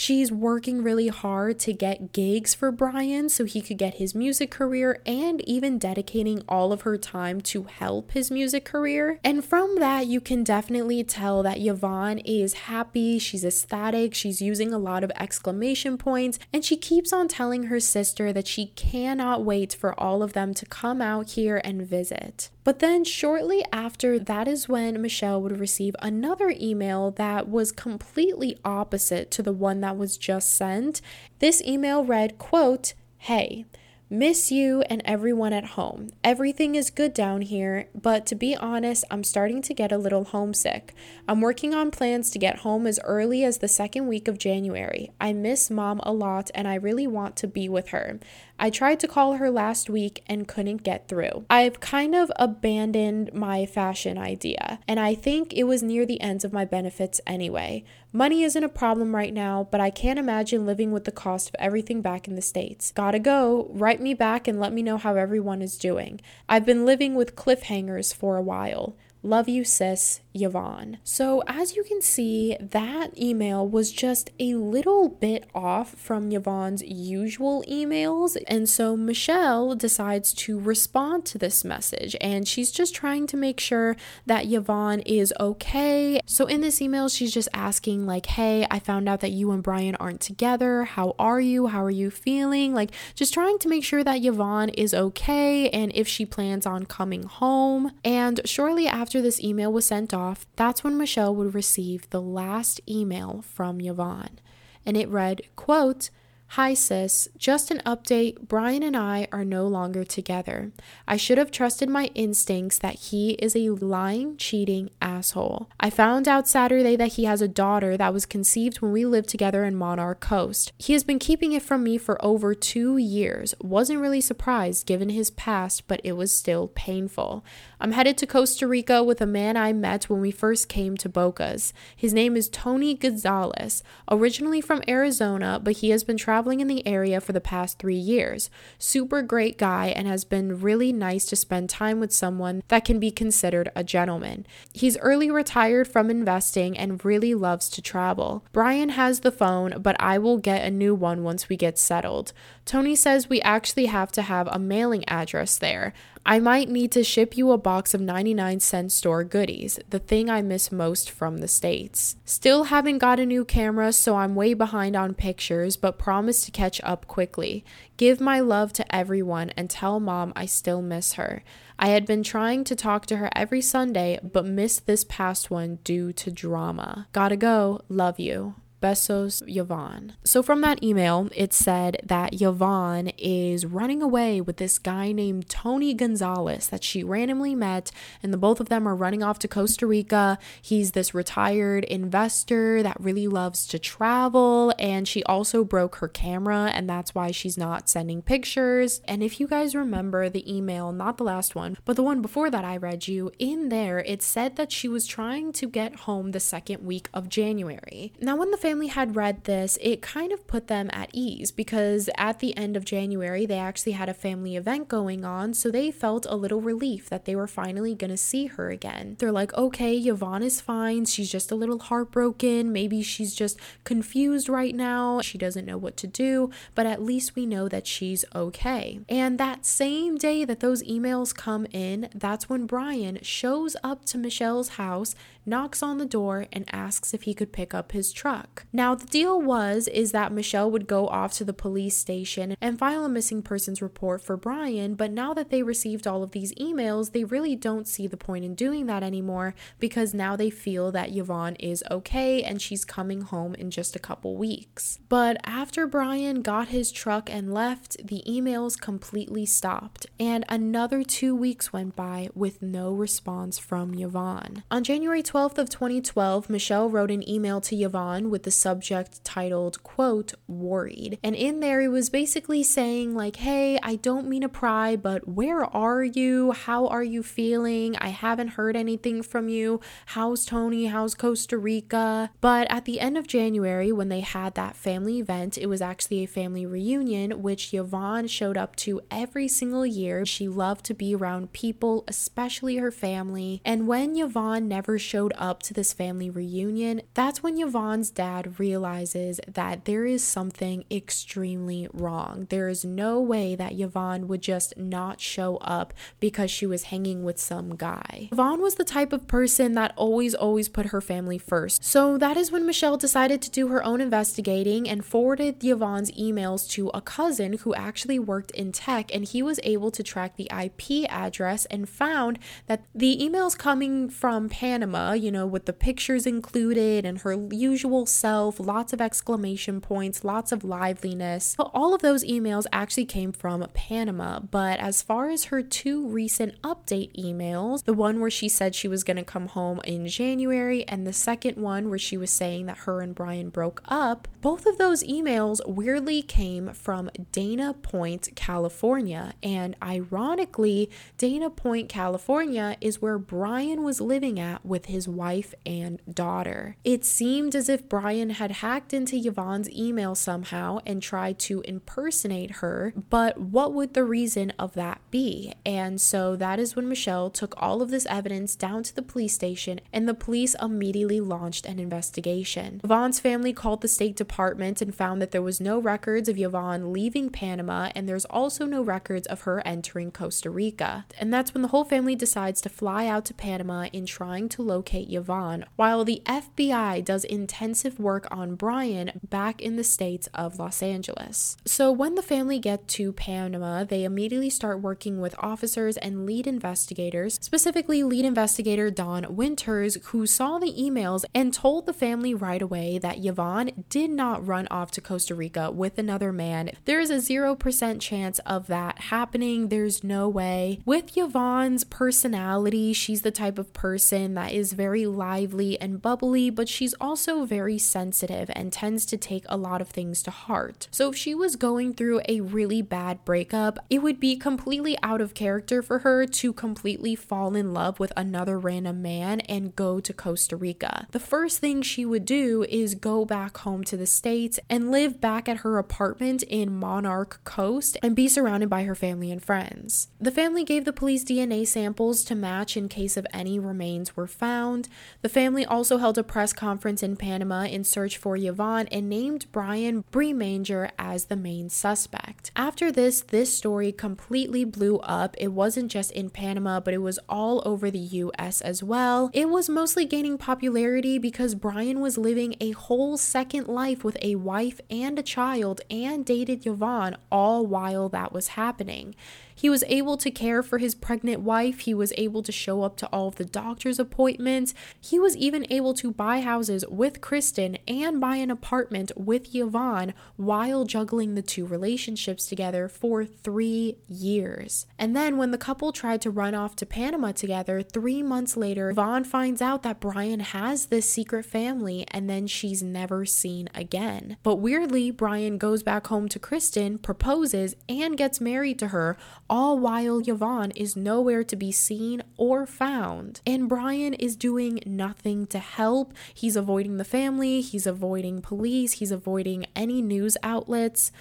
She's 0.00 0.30
working 0.30 0.84
really 0.84 1.08
hard 1.08 1.58
to 1.58 1.72
get 1.72 2.12
gigs 2.12 2.54
for 2.54 2.70
Brian 2.70 3.28
so 3.28 3.44
he 3.44 3.60
could 3.60 3.78
get 3.78 3.94
his 3.94 4.14
music 4.14 4.48
career 4.48 5.02
and 5.04 5.40
even 5.40 5.76
dedicating 5.76 6.40
all 6.48 6.72
of 6.72 6.82
her 6.82 6.96
time 6.96 7.40
to 7.40 7.64
help 7.64 8.12
his 8.12 8.30
music 8.30 8.64
career. 8.64 9.18
And 9.24 9.44
from 9.44 9.74
that, 9.80 10.06
you 10.06 10.20
can 10.20 10.44
definitely 10.44 11.02
tell 11.02 11.42
that 11.42 11.58
Yvonne 11.58 12.18
is 12.18 12.54
happy, 12.70 13.18
she's 13.18 13.44
ecstatic, 13.44 14.14
she's 14.14 14.40
using 14.40 14.72
a 14.72 14.78
lot 14.78 15.02
of 15.02 15.10
exclamation 15.16 15.98
points, 15.98 16.38
and 16.52 16.64
she 16.64 16.76
keeps 16.76 17.12
on 17.12 17.26
telling 17.26 17.64
her 17.64 17.80
sister 17.80 18.32
that 18.32 18.46
she 18.46 18.66
cannot 18.76 19.44
wait 19.44 19.74
for 19.74 19.98
all 19.98 20.22
of 20.22 20.32
them 20.32 20.54
to 20.54 20.64
come 20.64 21.02
out 21.02 21.30
here 21.30 21.60
and 21.64 21.82
visit. 21.82 22.50
But 22.68 22.80
then 22.80 23.02
shortly 23.02 23.64
after, 23.72 24.18
that 24.18 24.46
is 24.46 24.68
when 24.68 25.00
Michelle 25.00 25.40
would 25.40 25.58
receive 25.58 25.96
another 26.00 26.54
email 26.60 27.10
that 27.12 27.48
was 27.48 27.72
completely 27.72 28.58
opposite 28.62 29.30
to 29.30 29.42
the 29.42 29.54
one 29.54 29.80
that 29.80 29.87
was 29.92 30.18
just 30.18 30.54
sent. 30.54 31.00
This 31.38 31.62
email 31.62 32.04
read, 32.04 32.38
quote, 32.38 32.94
Hey, 33.18 33.64
Miss 34.10 34.50
you 34.50 34.80
and 34.88 35.02
everyone 35.04 35.52
at 35.52 35.76
home. 35.76 36.08
Everything 36.24 36.76
is 36.76 36.88
good 36.88 37.12
down 37.12 37.42
here, 37.42 37.88
but 37.94 38.24
to 38.26 38.34
be 38.34 38.56
honest, 38.56 39.04
I'm 39.10 39.22
starting 39.22 39.60
to 39.60 39.74
get 39.74 39.92
a 39.92 39.98
little 39.98 40.24
homesick. 40.24 40.94
I'm 41.28 41.42
working 41.42 41.74
on 41.74 41.90
plans 41.90 42.30
to 42.30 42.38
get 42.38 42.60
home 42.60 42.86
as 42.86 42.98
early 43.04 43.44
as 43.44 43.58
the 43.58 43.68
second 43.68 44.06
week 44.06 44.26
of 44.26 44.38
January. 44.38 45.10
I 45.20 45.34
miss 45.34 45.70
mom 45.70 46.00
a 46.04 46.12
lot 46.14 46.50
and 46.54 46.66
I 46.66 46.76
really 46.76 47.06
want 47.06 47.36
to 47.36 47.46
be 47.46 47.68
with 47.68 47.88
her. 47.88 48.18
I 48.58 48.70
tried 48.70 48.98
to 49.00 49.08
call 49.08 49.34
her 49.34 49.50
last 49.50 49.88
week 49.88 50.22
and 50.26 50.48
couldn't 50.48 50.82
get 50.82 51.06
through. 51.06 51.44
I've 51.48 51.80
kind 51.80 52.14
of 52.14 52.32
abandoned 52.36 53.32
my 53.32 53.66
fashion 53.66 54.18
idea, 54.18 54.80
and 54.88 54.98
I 54.98 55.14
think 55.14 55.52
it 55.52 55.64
was 55.64 55.82
near 55.82 56.04
the 56.04 56.20
ends 56.20 56.44
of 56.44 56.52
my 56.52 56.64
benefits 56.64 57.20
anyway. 57.26 57.84
Money 58.12 58.42
isn't 58.42 58.64
a 58.64 58.68
problem 58.68 59.14
right 59.14 59.32
now, 59.32 59.68
but 59.70 59.80
I 59.80 59.90
can't 59.90 60.18
imagine 60.18 60.66
living 60.66 60.92
with 60.92 61.04
the 61.04 61.12
cost 61.12 61.48
of 61.48 61.56
everything 61.58 62.02
back 62.02 62.26
in 62.26 62.34
the 62.34 62.42
States. 62.42 62.90
Gotta 62.90 63.18
go. 63.18 63.68
Write 63.70 64.00
me 64.00 64.14
back 64.14 64.48
and 64.48 64.58
let 64.58 64.72
me 64.72 64.82
know 64.82 64.96
how 64.96 65.14
everyone 65.14 65.62
is 65.62 65.78
doing. 65.78 66.20
I've 66.48 66.66
been 66.66 66.84
living 66.84 67.14
with 67.14 67.36
cliffhangers 67.36 68.14
for 68.14 68.36
a 68.36 68.42
while. 68.42 68.96
Love 69.22 69.48
you, 69.48 69.64
sis, 69.64 70.20
Yvonne. 70.40 70.98
So, 71.04 71.42
as 71.46 71.76
you 71.76 71.84
can 71.84 72.00
see, 72.02 72.56
that 72.60 73.18
email 73.18 73.66
was 73.66 73.92
just 73.92 74.30
a 74.38 74.54
little 74.54 75.08
bit 75.08 75.48
off 75.54 75.94
from 75.94 76.30
Yvonne's 76.30 76.82
usual 76.82 77.64
emails. 77.68 78.36
And 78.46 78.68
so, 78.68 78.96
Michelle 78.96 79.74
decides 79.74 80.32
to 80.34 80.58
respond 80.58 81.24
to 81.26 81.38
this 81.38 81.64
message 81.64 82.16
and 82.20 82.46
she's 82.46 82.70
just 82.70 82.94
trying 82.94 83.26
to 83.28 83.36
make 83.36 83.60
sure 83.60 83.96
that 84.26 84.46
Yvonne 84.46 85.00
is 85.00 85.32
okay. 85.40 86.20
So, 86.26 86.46
in 86.46 86.60
this 86.60 86.82
email, 86.82 87.08
she's 87.08 87.32
just 87.32 87.48
asking, 87.54 88.06
like, 88.06 88.26
hey, 88.26 88.66
I 88.70 88.78
found 88.78 89.08
out 89.08 89.20
that 89.20 89.30
you 89.30 89.50
and 89.52 89.62
Brian 89.62 89.94
aren't 89.96 90.20
together. 90.20 90.84
How 90.84 91.14
are 91.18 91.40
you? 91.40 91.68
How 91.68 91.82
are 91.82 91.90
you 91.90 92.10
feeling? 92.10 92.74
Like, 92.74 92.90
just 93.14 93.34
trying 93.34 93.58
to 93.60 93.68
make 93.68 93.84
sure 93.84 94.04
that 94.04 94.24
Yvonne 94.24 94.68
is 94.70 94.94
okay 94.94 95.68
and 95.70 95.92
if 95.94 96.06
she 96.06 96.26
plans 96.26 96.66
on 96.66 96.86
coming 96.86 97.22
home. 97.22 97.92
And 98.04 98.40
shortly 98.44 98.86
after 98.86 99.22
this 99.22 99.40
email 99.40 99.72
was 99.72 99.86
sent 99.86 100.12
off, 100.12 100.27
off, 100.28 100.46
that's 100.56 100.84
when 100.84 100.96
Michelle 100.96 101.34
would 101.34 101.54
receive 101.54 102.08
the 102.10 102.20
last 102.20 102.80
email 102.88 103.42
from 103.42 103.80
Yvonne. 103.80 104.38
And 104.84 104.96
it 104.96 105.08
read, 105.08 105.42
quote, 105.56 106.10
Hi, 106.52 106.72
sis. 106.72 107.28
Just 107.36 107.70
an 107.70 107.82
update. 107.84 108.48
Brian 108.48 108.82
and 108.82 108.96
I 108.96 109.28
are 109.30 109.44
no 109.44 109.66
longer 109.66 110.02
together. 110.02 110.72
I 111.06 111.18
should 111.18 111.36
have 111.36 111.50
trusted 111.50 111.90
my 111.90 112.06
instincts 112.14 112.78
that 112.78 112.94
he 112.94 113.32
is 113.32 113.54
a 113.54 113.68
lying, 113.68 114.38
cheating 114.38 114.88
asshole. 115.02 115.68
I 115.78 115.90
found 115.90 116.26
out 116.26 116.48
Saturday 116.48 116.96
that 116.96 117.12
he 117.12 117.24
has 117.24 117.42
a 117.42 117.48
daughter 117.48 117.98
that 117.98 118.14
was 118.14 118.24
conceived 118.24 118.80
when 118.80 118.92
we 118.92 119.04
lived 119.04 119.28
together 119.28 119.62
in 119.62 119.76
Monarch 119.76 120.20
Coast. 120.20 120.72
He 120.78 120.94
has 120.94 121.04
been 121.04 121.18
keeping 121.18 121.52
it 121.52 121.62
from 121.62 121.84
me 121.84 121.98
for 121.98 122.24
over 122.24 122.54
two 122.54 122.96
years. 122.96 123.54
Wasn't 123.60 124.00
really 124.00 124.22
surprised 124.22 124.86
given 124.86 125.10
his 125.10 125.30
past, 125.30 125.86
but 125.86 126.00
it 126.02 126.12
was 126.12 126.32
still 126.32 126.68
painful. 126.68 127.44
I'm 127.78 127.92
headed 127.92 128.16
to 128.18 128.26
Costa 128.26 128.66
Rica 128.66 129.04
with 129.04 129.20
a 129.20 129.26
man 129.26 129.58
I 129.58 129.74
met 129.74 130.08
when 130.08 130.22
we 130.22 130.30
first 130.30 130.66
came 130.66 130.96
to 130.96 131.10
Bocas. 131.10 131.74
His 131.94 132.14
name 132.14 132.38
is 132.38 132.48
Tony 132.48 132.94
Gonzalez, 132.94 133.82
originally 134.10 134.62
from 134.62 134.82
Arizona, 134.88 135.60
but 135.62 135.76
he 135.76 135.90
has 135.90 136.02
been 136.04 136.16
traveling 136.16 136.37
traveling 136.38 136.60
in 136.60 136.68
the 136.68 136.86
area 136.86 137.20
for 137.20 137.32
the 137.32 137.40
past 137.40 137.80
three 137.80 137.96
years. 137.96 138.48
Super 138.78 139.22
great 139.22 139.58
guy 139.58 139.88
and 139.88 140.06
has 140.06 140.22
been 140.22 140.60
really 140.60 140.92
nice 140.92 141.24
to 141.24 141.34
spend 141.34 141.68
time 141.68 141.98
with 141.98 142.12
someone 142.12 142.62
that 142.68 142.84
can 142.84 143.00
be 143.00 143.10
considered 143.10 143.68
a 143.74 143.82
gentleman. 143.82 144.46
He's 144.72 144.96
early 144.98 145.32
retired 145.32 145.88
from 145.88 146.10
investing 146.10 146.78
and 146.78 147.04
really 147.04 147.34
loves 147.34 147.68
to 147.70 147.82
travel. 147.82 148.44
Brian 148.52 148.90
has 148.90 149.20
the 149.20 149.32
phone, 149.32 149.82
but 149.82 149.96
I 149.98 150.16
will 150.18 150.38
get 150.38 150.64
a 150.64 150.70
new 150.70 150.94
one 150.94 151.24
once 151.24 151.48
we 151.48 151.56
get 151.56 151.76
settled. 151.76 152.32
Tony 152.68 152.94
says 152.94 153.30
we 153.30 153.40
actually 153.40 153.86
have 153.86 154.12
to 154.12 154.20
have 154.20 154.46
a 154.48 154.58
mailing 154.58 155.02
address 155.08 155.56
there. 155.56 155.94
I 156.26 156.38
might 156.38 156.68
need 156.68 156.92
to 156.92 157.02
ship 157.02 157.34
you 157.34 157.50
a 157.50 157.56
box 157.56 157.94
of 157.94 158.00
99 158.02 158.60
cent 158.60 158.92
store 158.92 159.24
goodies, 159.24 159.80
the 159.88 159.98
thing 159.98 160.28
I 160.28 160.42
miss 160.42 160.70
most 160.70 161.10
from 161.10 161.38
the 161.38 161.48
States. 161.48 162.16
Still 162.26 162.64
haven't 162.64 162.98
got 162.98 163.18
a 163.18 163.24
new 163.24 163.46
camera, 163.46 163.90
so 163.94 164.16
I'm 164.16 164.34
way 164.34 164.52
behind 164.52 164.96
on 164.96 165.14
pictures, 165.14 165.78
but 165.78 165.98
promise 165.98 166.44
to 166.44 166.50
catch 166.50 166.78
up 166.84 167.06
quickly. 167.06 167.64
Give 167.96 168.20
my 168.20 168.38
love 168.40 168.74
to 168.74 168.94
everyone 168.94 169.48
and 169.56 169.70
tell 169.70 169.98
mom 169.98 170.34
I 170.36 170.44
still 170.44 170.82
miss 170.82 171.14
her. 171.14 171.42
I 171.78 171.88
had 171.88 172.04
been 172.04 172.22
trying 172.22 172.64
to 172.64 172.76
talk 172.76 173.06
to 173.06 173.16
her 173.16 173.30
every 173.34 173.62
Sunday, 173.62 174.20
but 174.22 174.44
missed 174.44 174.86
this 174.86 175.04
past 175.04 175.50
one 175.50 175.78
due 175.84 176.12
to 176.12 176.30
drama. 176.30 177.08
Gotta 177.12 177.38
go. 177.38 177.80
Love 177.88 178.20
you. 178.20 178.56
Besos 178.80 179.42
Yvonne. 179.46 180.14
So 180.24 180.42
from 180.42 180.60
that 180.60 180.82
email, 180.82 181.28
it 181.34 181.52
said 181.52 182.00
that 182.04 182.40
Yvonne 182.40 183.12
is 183.18 183.66
running 183.66 184.02
away 184.02 184.40
with 184.40 184.58
this 184.58 184.78
guy 184.78 185.12
named 185.12 185.48
Tony 185.48 185.94
Gonzalez 185.94 186.68
that 186.68 186.84
she 186.84 187.02
randomly 187.02 187.54
met, 187.54 187.90
and 188.22 188.32
the 188.32 188.38
both 188.38 188.60
of 188.60 188.68
them 188.68 188.86
are 188.86 188.94
running 188.94 189.22
off 189.22 189.38
to 189.40 189.48
Costa 189.48 189.86
Rica. 189.86 190.38
He's 190.62 190.92
this 190.92 191.14
retired 191.14 191.84
investor 191.84 192.82
that 192.82 193.00
really 193.00 193.26
loves 193.26 193.66
to 193.68 193.78
travel, 193.78 194.72
and 194.78 195.08
she 195.08 195.22
also 195.24 195.64
broke 195.64 195.96
her 195.96 196.08
camera, 196.08 196.70
and 196.74 196.88
that's 196.88 197.14
why 197.14 197.30
she's 197.30 197.58
not 197.58 197.88
sending 197.88 198.22
pictures. 198.22 199.00
And 199.06 199.22
if 199.22 199.40
you 199.40 199.46
guys 199.46 199.74
remember 199.74 200.28
the 200.28 200.50
email, 200.52 200.92
not 200.92 201.16
the 201.16 201.24
last 201.24 201.54
one, 201.54 201.76
but 201.84 201.96
the 201.96 202.02
one 202.02 202.22
before 202.22 202.50
that 202.50 202.64
I 202.64 202.76
read 202.76 203.08
you, 203.08 203.32
in 203.38 203.68
there 203.68 203.98
it 204.00 204.22
said 204.22 204.56
that 204.56 204.72
she 204.72 204.88
was 204.88 205.06
trying 205.06 205.52
to 205.52 205.68
get 205.68 206.00
home 206.00 206.30
the 206.30 206.40
second 206.40 206.84
week 206.84 207.08
of 207.12 207.28
January. 207.28 208.12
Now, 208.20 208.36
when 208.36 208.50
the 208.50 208.56
family 208.68 208.88
had 208.88 209.16
read 209.16 209.44
this, 209.44 209.78
it 209.80 210.02
kind 210.02 210.30
of 210.30 210.46
put 210.46 210.66
them 210.66 210.90
at 210.92 211.08
ease 211.14 211.50
because 211.50 212.10
at 212.18 212.38
the 212.40 212.54
end 212.54 212.76
of 212.76 212.84
January, 212.84 213.46
they 213.46 213.58
actually 213.58 213.92
had 213.92 214.10
a 214.10 214.12
family 214.12 214.56
event 214.56 214.88
going 214.88 215.24
on, 215.24 215.54
so 215.54 215.70
they 215.70 215.90
felt 215.90 216.26
a 216.28 216.36
little 216.36 216.60
relief 216.60 217.08
that 217.08 217.24
they 217.24 217.34
were 217.34 217.46
finally 217.46 217.94
going 217.94 218.10
to 218.10 218.16
see 218.18 218.44
her 218.44 218.68
again. 218.68 219.16
They're 219.18 219.32
like, 219.32 219.54
okay, 219.54 219.96
Yvonne 219.96 220.42
is 220.42 220.60
fine. 220.60 221.06
She's 221.06 221.32
just 221.32 221.50
a 221.50 221.54
little 221.54 221.78
heartbroken. 221.78 222.70
Maybe 222.70 223.00
she's 223.00 223.34
just 223.34 223.58
confused 223.84 224.50
right 224.50 224.74
now. 224.74 225.22
She 225.22 225.38
doesn't 225.38 225.64
know 225.64 225.78
what 225.78 225.96
to 225.96 226.06
do, 226.06 226.50
but 226.74 226.84
at 226.84 227.00
least 227.00 227.34
we 227.34 227.46
know 227.46 227.70
that 227.70 227.86
she's 227.86 228.26
okay. 228.34 229.00
And 229.08 229.38
that 229.38 229.64
same 229.64 230.18
day 230.18 230.44
that 230.44 230.60
those 230.60 230.82
emails 230.82 231.34
come 231.34 231.66
in, 231.72 232.10
that's 232.14 232.50
when 232.50 232.66
Brian 232.66 233.18
shows 233.22 233.76
up 233.82 234.04
to 234.06 234.18
Michelle's 234.18 234.76
house 234.76 235.14
knocks 235.46 235.82
on 235.82 235.96
the 235.96 236.04
door 236.04 236.46
and 236.52 236.66
asks 236.70 237.14
if 237.14 237.22
he 237.22 237.32
could 237.32 237.52
pick 237.52 237.72
up 237.72 237.92
his 237.92 238.12
truck. 238.12 238.57
Now, 238.72 238.94
the 238.94 239.06
deal 239.06 239.40
was 239.40 239.88
is 239.88 240.12
that 240.12 240.32
Michelle 240.32 240.70
would 240.70 240.86
go 240.86 241.08
off 241.08 241.32
to 241.34 241.44
the 241.44 241.52
police 241.52 241.96
station 241.96 242.56
and 242.60 242.78
file 242.78 243.04
a 243.04 243.08
missing 243.08 243.42
persons 243.42 243.82
report 243.82 244.22
for 244.22 244.36
Brian, 244.36 244.94
but 244.94 245.10
now 245.10 245.34
that 245.34 245.50
they 245.50 245.62
received 245.62 246.06
all 246.06 246.22
of 246.22 246.30
these 246.32 246.54
emails, 246.54 247.12
they 247.12 247.24
really 247.24 247.56
don't 247.56 247.88
see 247.88 248.06
the 248.06 248.16
point 248.16 248.44
in 248.44 248.54
doing 248.54 248.86
that 248.86 249.02
anymore 249.02 249.54
because 249.78 250.14
now 250.14 250.36
they 250.36 250.50
feel 250.50 250.92
that 250.92 251.14
Yvonne 251.14 251.56
is 251.56 251.82
okay 251.90 252.42
and 252.42 252.62
she's 252.62 252.84
coming 252.84 253.22
home 253.22 253.54
in 253.54 253.70
just 253.70 253.96
a 253.96 254.00
couple 254.00 254.36
weeks. 254.36 255.00
But 255.08 255.38
after 255.44 255.86
Brian 255.86 256.42
got 256.42 256.68
his 256.68 256.92
truck 256.92 257.28
and 257.30 257.52
left, 257.52 258.06
the 258.06 258.22
emails 258.28 258.80
completely 258.80 259.46
stopped, 259.46 260.06
and 260.20 260.44
another 260.48 261.02
two 261.02 261.34
weeks 261.34 261.72
went 261.72 261.96
by 261.96 262.28
with 262.34 262.62
no 262.62 262.92
response 262.92 263.58
from 263.58 263.94
Yvonne. 263.94 264.62
On 264.70 264.84
January 264.84 265.22
12th, 265.22 265.38
12th 265.38 265.58
of 265.58 265.70
2012, 265.70 266.50
Michelle 266.50 266.90
wrote 266.90 267.10
an 267.10 267.28
email 267.28 267.60
to 267.60 267.76
Yvonne 267.76 268.28
with 268.28 268.42
the 268.48 268.52
subject 268.52 269.22
titled, 269.24 269.82
quote, 269.82 270.32
worried. 270.46 271.18
And 271.22 271.36
in 271.36 271.60
there, 271.60 271.82
he 271.82 271.88
was 271.88 272.08
basically 272.08 272.62
saying, 272.62 273.14
like, 273.14 273.36
hey, 273.36 273.78
I 273.82 273.96
don't 273.96 274.26
mean 274.26 274.40
to 274.40 274.48
pry, 274.48 274.96
but 274.96 275.28
where 275.28 275.66
are 275.66 276.02
you? 276.02 276.52
How 276.52 276.86
are 276.86 277.04
you 277.04 277.22
feeling? 277.22 277.94
I 277.98 278.08
haven't 278.08 278.56
heard 278.56 278.74
anything 278.74 279.22
from 279.22 279.50
you. 279.50 279.82
How's 280.06 280.46
Tony? 280.46 280.86
How's 280.86 281.14
Costa 281.14 281.58
Rica? 281.58 282.30
But 282.40 282.66
at 282.70 282.86
the 282.86 283.00
end 283.00 283.18
of 283.18 283.26
January, 283.26 283.92
when 283.92 284.08
they 284.08 284.20
had 284.20 284.54
that 284.54 284.74
family 284.74 285.18
event, 285.18 285.58
it 285.58 285.66
was 285.66 285.82
actually 285.82 286.24
a 286.24 286.26
family 286.26 286.64
reunion, 286.64 287.42
which 287.42 287.74
Yvonne 287.74 288.28
showed 288.28 288.56
up 288.56 288.76
to 288.76 289.02
every 289.10 289.46
single 289.46 289.84
year. 289.84 290.24
She 290.24 290.48
loved 290.48 290.86
to 290.86 290.94
be 290.94 291.14
around 291.14 291.52
people, 291.52 292.04
especially 292.08 292.76
her 292.78 292.90
family. 292.90 293.60
And 293.62 293.86
when 293.86 294.16
Yvonne 294.16 294.68
never 294.68 294.98
showed 294.98 295.34
up 295.36 295.62
to 295.64 295.74
this 295.74 295.92
family 295.92 296.30
reunion, 296.30 297.02
that's 297.12 297.42
when 297.42 297.58
Yvonne's 297.60 298.10
dad 298.10 298.37
realizes 298.58 299.40
that 299.46 299.84
there 299.84 300.06
is 300.06 300.22
something 300.22 300.84
extremely 300.90 301.88
wrong. 301.92 302.46
There 302.50 302.68
is 302.68 302.84
no 302.84 303.20
way 303.20 303.54
that 303.56 303.78
Yvonne 303.78 304.28
would 304.28 304.42
just 304.42 304.76
not 304.76 305.20
show 305.20 305.56
up 305.58 305.92
because 306.20 306.50
she 306.50 306.66
was 306.66 306.84
hanging 306.84 307.24
with 307.24 307.38
some 307.38 307.76
guy. 307.76 308.28
Yvonne 308.32 308.60
was 308.60 308.76
the 308.76 308.84
type 308.84 309.12
of 309.12 309.26
person 309.26 309.74
that 309.74 309.92
always, 309.96 310.34
always 310.34 310.68
put 310.68 310.86
her 310.86 311.00
family 311.00 311.38
first. 311.38 311.84
So 311.84 312.16
that 312.18 312.36
is 312.36 312.50
when 312.50 312.66
Michelle 312.66 312.96
decided 312.96 313.42
to 313.42 313.50
do 313.50 313.68
her 313.68 313.84
own 313.84 314.00
investigating 314.00 314.88
and 314.88 315.04
forwarded 315.04 315.62
Yvonne's 315.62 316.10
emails 316.12 316.68
to 316.70 316.88
a 316.88 317.00
cousin 317.00 317.54
who 317.54 317.74
actually 317.74 318.18
worked 318.18 318.50
in 318.52 318.72
tech 318.72 319.14
and 319.14 319.24
he 319.24 319.42
was 319.42 319.60
able 319.62 319.90
to 319.90 320.02
track 320.02 320.36
the 320.36 320.50
IP 320.50 321.10
address 321.10 321.64
and 321.66 321.88
found 321.88 322.38
that 322.66 322.84
the 322.94 323.18
emails 323.20 323.56
coming 323.56 324.08
from 324.08 324.48
Panama 324.48 325.08
you 325.12 325.30
know, 325.30 325.46
with 325.46 325.66
the 325.66 325.72
pictures 325.72 326.26
included 326.26 327.04
and 327.04 327.20
her 327.20 327.34
usual 327.50 328.06
herself, 328.28 328.60
lots 328.60 328.92
of 328.92 329.00
exclamation 329.00 329.80
points, 329.80 330.22
lots 330.22 330.52
of 330.52 330.62
liveliness. 330.62 331.54
But 331.56 331.70
all 331.72 331.94
of 331.94 332.02
those 332.02 332.24
emails 332.24 332.66
actually 332.72 333.06
came 333.06 333.32
from 333.32 333.66
Panama. 333.72 334.40
But 334.40 334.78
as 334.80 335.00
far 335.00 335.30
as 335.30 335.44
her 335.44 335.62
two 335.62 336.06
recent 336.06 336.60
update 336.62 337.16
emails, 337.16 337.84
the 337.84 337.94
one 337.94 338.20
where 338.20 338.30
she 338.30 338.48
said 338.48 338.74
she 338.74 338.88
was 338.88 339.04
going 339.04 339.16
to 339.16 339.24
come 339.24 339.48
home 339.48 339.80
in 339.84 340.06
January, 340.06 340.86
and 340.86 341.06
the 341.06 341.12
second 341.12 341.56
one 341.56 341.88
where 341.88 341.98
she 341.98 342.16
was 342.16 342.30
saying 342.30 342.66
that 342.66 342.78
her 342.78 343.00
and 343.00 343.14
Brian 343.14 343.48
broke 343.48 343.82
up, 343.88 344.28
both 344.40 344.66
of 344.66 344.78
those 344.78 345.02
emails 345.04 345.66
weirdly 345.66 346.22
came 346.22 346.72
from 346.74 347.10
Dana 347.32 347.72
Point, 347.74 348.28
California. 348.36 349.32
And 349.42 349.74
ironically, 349.82 350.90
Dana 351.16 351.48
Point, 351.50 351.88
California 351.88 352.76
is 352.80 353.00
where 353.00 353.18
Brian 353.18 353.82
was 353.82 354.00
living 354.00 354.38
at 354.38 354.64
with 354.64 354.86
his 354.86 355.08
wife 355.08 355.54
and 355.64 356.00
daughter. 356.12 356.76
It 356.84 357.04
seemed 357.04 357.54
as 357.54 357.68
if 357.68 357.88
Brian 357.88 358.17
had 358.30 358.50
hacked 358.50 358.92
into 358.92 359.16
Yvonne's 359.16 359.70
email 359.70 360.14
somehow 360.14 360.78
and 360.86 361.02
tried 361.02 361.38
to 361.40 361.60
impersonate 361.62 362.56
her, 362.56 362.92
but 363.10 363.38
what 363.38 363.72
would 363.72 363.94
the 363.94 364.04
reason 364.04 364.52
of 364.58 364.74
that 364.74 365.00
be? 365.10 365.54
And 365.64 366.00
so 366.00 366.36
that 366.36 366.58
is 366.58 366.76
when 366.76 366.88
Michelle 366.88 367.30
took 367.30 367.54
all 367.56 367.80
of 367.80 367.90
this 367.90 368.06
evidence 368.06 368.54
down 368.54 368.82
to 368.82 368.94
the 368.94 369.02
police 369.02 369.34
station 369.34 369.80
and 369.92 370.08
the 370.08 370.14
police 370.14 370.54
immediately 370.60 371.20
launched 371.20 371.66
an 371.66 371.78
investigation. 371.78 372.80
Yvonne's 372.84 373.20
family 373.20 373.52
called 373.52 373.80
the 373.80 373.88
State 373.88 374.16
Department 374.16 374.82
and 374.82 374.94
found 374.94 375.22
that 375.22 375.30
there 375.30 375.42
was 375.42 375.60
no 375.60 375.78
records 375.78 376.28
of 376.28 376.38
Yvonne 376.38 376.92
leaving 376.92 377.30
Panama 377.30 377.90
and 377.94 378.08
there's 378.08 378.24
also 378.26 378.66
no 378.66 378.82
records 378.82 379.26
of 379.28 379.42
her 379.42 379.66
entering 379.66 380.10
Costa 380.10 380.50
Rica. 380.50 381.06
And 381.18 381.32
that's 381.32 381.54
when 381.54 381.62
the 381.62 381.68
whole 381.68 381.84
family 381.84 382.14
decides 382.14 382.60
to 382.62 382.68
fly 382.68 383.06
out 383.06 383.24
to 383.26 383.34
Panama 383.34 383.86
in 383.92 384.06
trying 384.06 384.48
to 384.50 384.62
locate 384.62 385.10
Yvonne, 385.10 385.64
while 385.76 386.04
the 386.04 386.22
FBI 386.26 387.04
does 387.04 387.24
intensive 387.24 387.97
work 387.98 388.26
on 388.30 388.54
Brian 388.54 389.20
back 389.28 389.60
in 389.60 389.76
the 389.76 389.84
states 389.84 390.28
of 390.34 390.58
Los 390.58 390.82
Angeles. 390.82 391.56
So 391.64 391.90
when 391.90 392.14
the 392.14 392.22
family 392.22 392.58
get 392.58 392.88
to 392.88 393.12
Panama, 393.12 393.84
they 393.84 394.04
immediately 394.04 394.50
start 394.50 394.80
working 394.80 395.20
with 395.20 395.34
officers 395.38 395.96
and 395.96 396.26
lead 396.26 396.46
investigators, 396.46 397.38
specifically 397.40 398.02
lead 398.02 398.24
investigator 398.24 398.90
Don 398.90 399.36
Winters, 399.36 399.96
who 400.06 400.26
saw 400.26 400.58
the 400.58 400.72
emails 400.72 401.24
and 401.34 401.52
told 401.52 401.86
the 401.86 401.92
family 401.92 402.34
right 402.34 402.62
away 402.62 402.98
that 402.98 403.24
Yvonne 403.24 403.84
did 403.88 404.10
not 404.10 404.46
run 404.46 404.68
off 404.70 404.90
to 404.92 405.00
Costa 405.00 405.34
Rica 405.34 405.70
with 405.70 405.98
another 405.98 406.32
man. 406.32 406.70
There 406.84 407.00
is 407.00 407.10
a 407.10 407.16
0% 407.16 408.00
chance 408.00 408.38
of 408.40 408.66
that 408.68 408.98
happening. 409.02 409.68
There's 409.68 410.04
no 410.04 410.28
way. 410.28 410.80
With 410.84 411.16
Yvonne's 411.16 411.84
personality, 411.84 412.92
she's 412.92 413.22
the 413.22 413.30
type 413.30 413.58
of 413.58 413.72
person 413.72 414.34
that 414.34 414.52
is 414.52 414.72
very 414.72 415.06
lively 415.06 415.80
and 415.80 416.00
bubbly, 416.00 416.50
but 416.50 416.68
she's 416.68 416.94
also 417.00 417.44
very 417.44 417.78
sensitive 417.88 418.50
and 418.54 418.72
tends 418.72 419.06
to 419.06 419.16
take 419.16 419.44
a 419.48 419.56
lot 419.56 419.80
of 419.80 419.88
things 419.88 420.22
to 420.22 420.30
heart. 420.30 420.88
So 420.90 421.10
if 421.10 421.16
she 421.16 421.34
was 421.34 421.56
going 421.56 421.94
through 421.94 422.20
a 422.28 422.40
really 422.40 422.82
bad 422.82 423.24
breakup, 423.24 423.78
it 423.90 424.02
would 424.02 424.20
be 424.20 424.36
completely 424.36 424.96
out 425.02 425.20
of 425.20 425.34
character 425.34 425.82
for 425.82 426.00
her 426.00 426.26
to 426.26 426.52
completely 426.52 427.14
fall 427.14 427.54
in 427.54 427.72
love 427.72 427.98
with 427.98 428.12
another 428.16 428.58
random 428.58 429.02
man 429.02 429.40
and 429.40 429.74
go 429.76 430.00
to 430.00 430.12
Costa 430.12 430.56
Rica. 430.56 431.06
The 431.10 431.20
first 431.20 431.58
thing 431.58 431.82
she 431.82 432.04
would 432.04 432.24
do 432.24 432.64
is 432.68 432.94
go 432.94 433.24
back 433.24 433.58
home 433.58 433.84
to 433.84 433.96
the 433.96 434.06
States 434.06 434.60
and 434.68 434.90
live 434.90 435.20
back 435.20 435.48
at 435.48 435.58
her 435.58 435.78
apartment 435.78 436.42
in 436.44 436.78
Monarch 436.78 437.40
Coast 437.44 437.96
and 438.02 438.14
be 438.14 438.28
surrounded 438.28 438.68
by 438.68 438.84
her 438.84 438.94
family 438.94 439.30
and 439.30 439.42
friends. 439.42 440.08
The 440.20 440.30
family 440.30 440.64
gave 440.64 440.84
the 440.84 440.92
police 440.92 441.24
DNA 441.24 441.66
samples 441.66 442.24
to 442.24 442.34
match 442.34 442.76
in 442.76 442.88
case 442.88 443.16
of 443.16 443.26
any 443.32 443.58
remains 443.58 444.16
were 444.16 444.26
found. 444.26 444.88
The 445.22 445.28
family 445.28 445.64
also 445.64 445.98
held 445.98 446.18
a 446.18 446.22
press 446.22 446.52
conference 446.52 447.02
in 447.02 447.16
Panama 447.16 447.64
in 447.64 447.77
search 447.84 448.16
for 448.16 448.36
Yvonne 448.36 448.88
and 448.88 449.08
named 449.08 449.46
Brian 449.52 450.04
Brimager 450.12 450.90
as 450.98 451.26
the 451.26 451.36
main 451.36 451.68
suspect. 451.68 452.50
After 452.56 452.90
this, 452.90 453.20
this 453.20 453.56
story 453.56 453.92
completely 453.92 454.64
blew 454.64 454.98
up. 454.98 455.34
It 455.38 455.48
wasn't 455.48 455.90
just 455.90 456.12
in 456.12 456.30
Panama, 456.30 456.80
but 456.80 456.94
it 456.94 456.98
was 456.98 457.18
all 457.28 457.62
over 457.64 457.90
the 457.90 457.98
US 457.98 458.60
as 458.60 458.82
well. 458.82 459.30
It 459.32 459.48
was 459.48 459.68
mostly 459.68 460.04
gaining 460.04 460.38
popularity 460.38 461.18
because 461.18 461.54
Brian 461.54 462.00
was 462.00 462.18
living 462.18 462.54
a 462.60 462.72
whole 462.72 463.16
second 463.16 463.68
life 463.68 464.04
with 464.04 464.16
a 464.22 464.36
wife 464.36 464.80
and 464.90 465.18
a 465.18 465.22
child 465.22 465.80
and 465.90 466.24
dated 466.24 466.66
Yvonne 466.66 467.16
all 467.30 467.66
while 467.66 468.08
that 468.08 468.32
was 468.32 468.48
happening. 468.48 469.14
He 469.58 469.68
was 469.68 469.82
able 469.88 470.16
to 470.18 470.30
care 470.30 470.62
for 470.62 470.78
his 470.78 470.94
pregnant 470.94 471.40
wife. 471.40 471.80
He 471.80 471.92
was 471.92 472.12
able 472.16 472.44
to 472.44 472.52
show 472.52 472.82
up 472.82 472.96
to 472.98 473.08
all 473.08 473.26
of 473.26 473.34
the 473.34 473.44
doctor's 473.44 473.98
appointments. 473.98 474.72
He 475.00 475.18
was 475.18 475.36
even 475.36 475.66
able 475.68 475.94
to 475.94 476.12
buy 476.12 476.42
houses 476.42 476.84
with 476.88 477.20
Kristen 477.20 477.76
and 477.88 478.20
buy 478.20 478.36
an 478.36 478.52
apartment 478.52 479.10
with 479.16 479.52
Yvonne 479.52 480.14
while 480.36 480.84
juggling 480.84 481.34
the 481.34 481.42
two 481.42 481.66
relationships 481.66 482.46
together 482.46 482.88
for 482.88 483.24
three 483.24 483.96
years. 484.06 484.86
And 484.96 485.16
then 485.16 485.36
when 485.36 485.50
the 485.50 485.58
couple 485.58 485.90
tried 485.90 486.22
to 486.22 486.30
run 486.30 486.54
off 486.54 486.76
to 486.76 486.86
Panama 486.86 487.32
together, 487.32 487.82
three 487.82 488.22
months 488.22 488.56
later, 488.56 488.90
Yvonne 488.90 489.24
finds 489.24 489.60
out 489.60 489.82
that 489.82 489.98
Brian 489.98 490.38
has 490.38 490.86
this 490.86 491.10
secret 491.10 491.44
family 491.44 492.06
and 492.12 492.30
then 492.30 492.46
she's 492.46 492.80
never 492.80 493.26
seen 493.26 493.68
again. 493.74 494.36
But 494.44 494.56
weirdly, 494.56 495.10
Brian 495.10 495.58
goes 495.58 495.82
back 495.82 496.06
home 496.06 496.28
to 496.28 496.38
Kristen, 496.38 496.98
proposes, 496.98 497.74
and 497.88 498.16
gets 498.16 498.40
married 498.40 498.78
to 498.78 498.88
her 498.88 499.16
all 499.48 499.78
while 499.78 500.20
Yvonne 500.24 500.70
is 500.72 500.96
nowhere 500.96 501.44
to 501.44 501.56
be 501.56 501.72
seen 501.72 502.22
or 502.36 502.66
found. 502.66 503.40
And 503.46 503.68
Brian 503.68 504.14
is 504.14 504.36
doing 504.36 504.80
nothing 504.86 505.46
to 505.48 505.58
help. 505.58 506.12
He's 506.34 506.56
avoiding 506.56 506.96
the 506.96 507.04
family, 507.04 507.60
he's 507.60 507.86
avoiding 507.86 508.40
police, 508.40 508.94
he's 508.94 509.12
avoiding 509.12 509.66
any 509.74 510.02
news 510.02 510.36
outlets. 510.42 511.12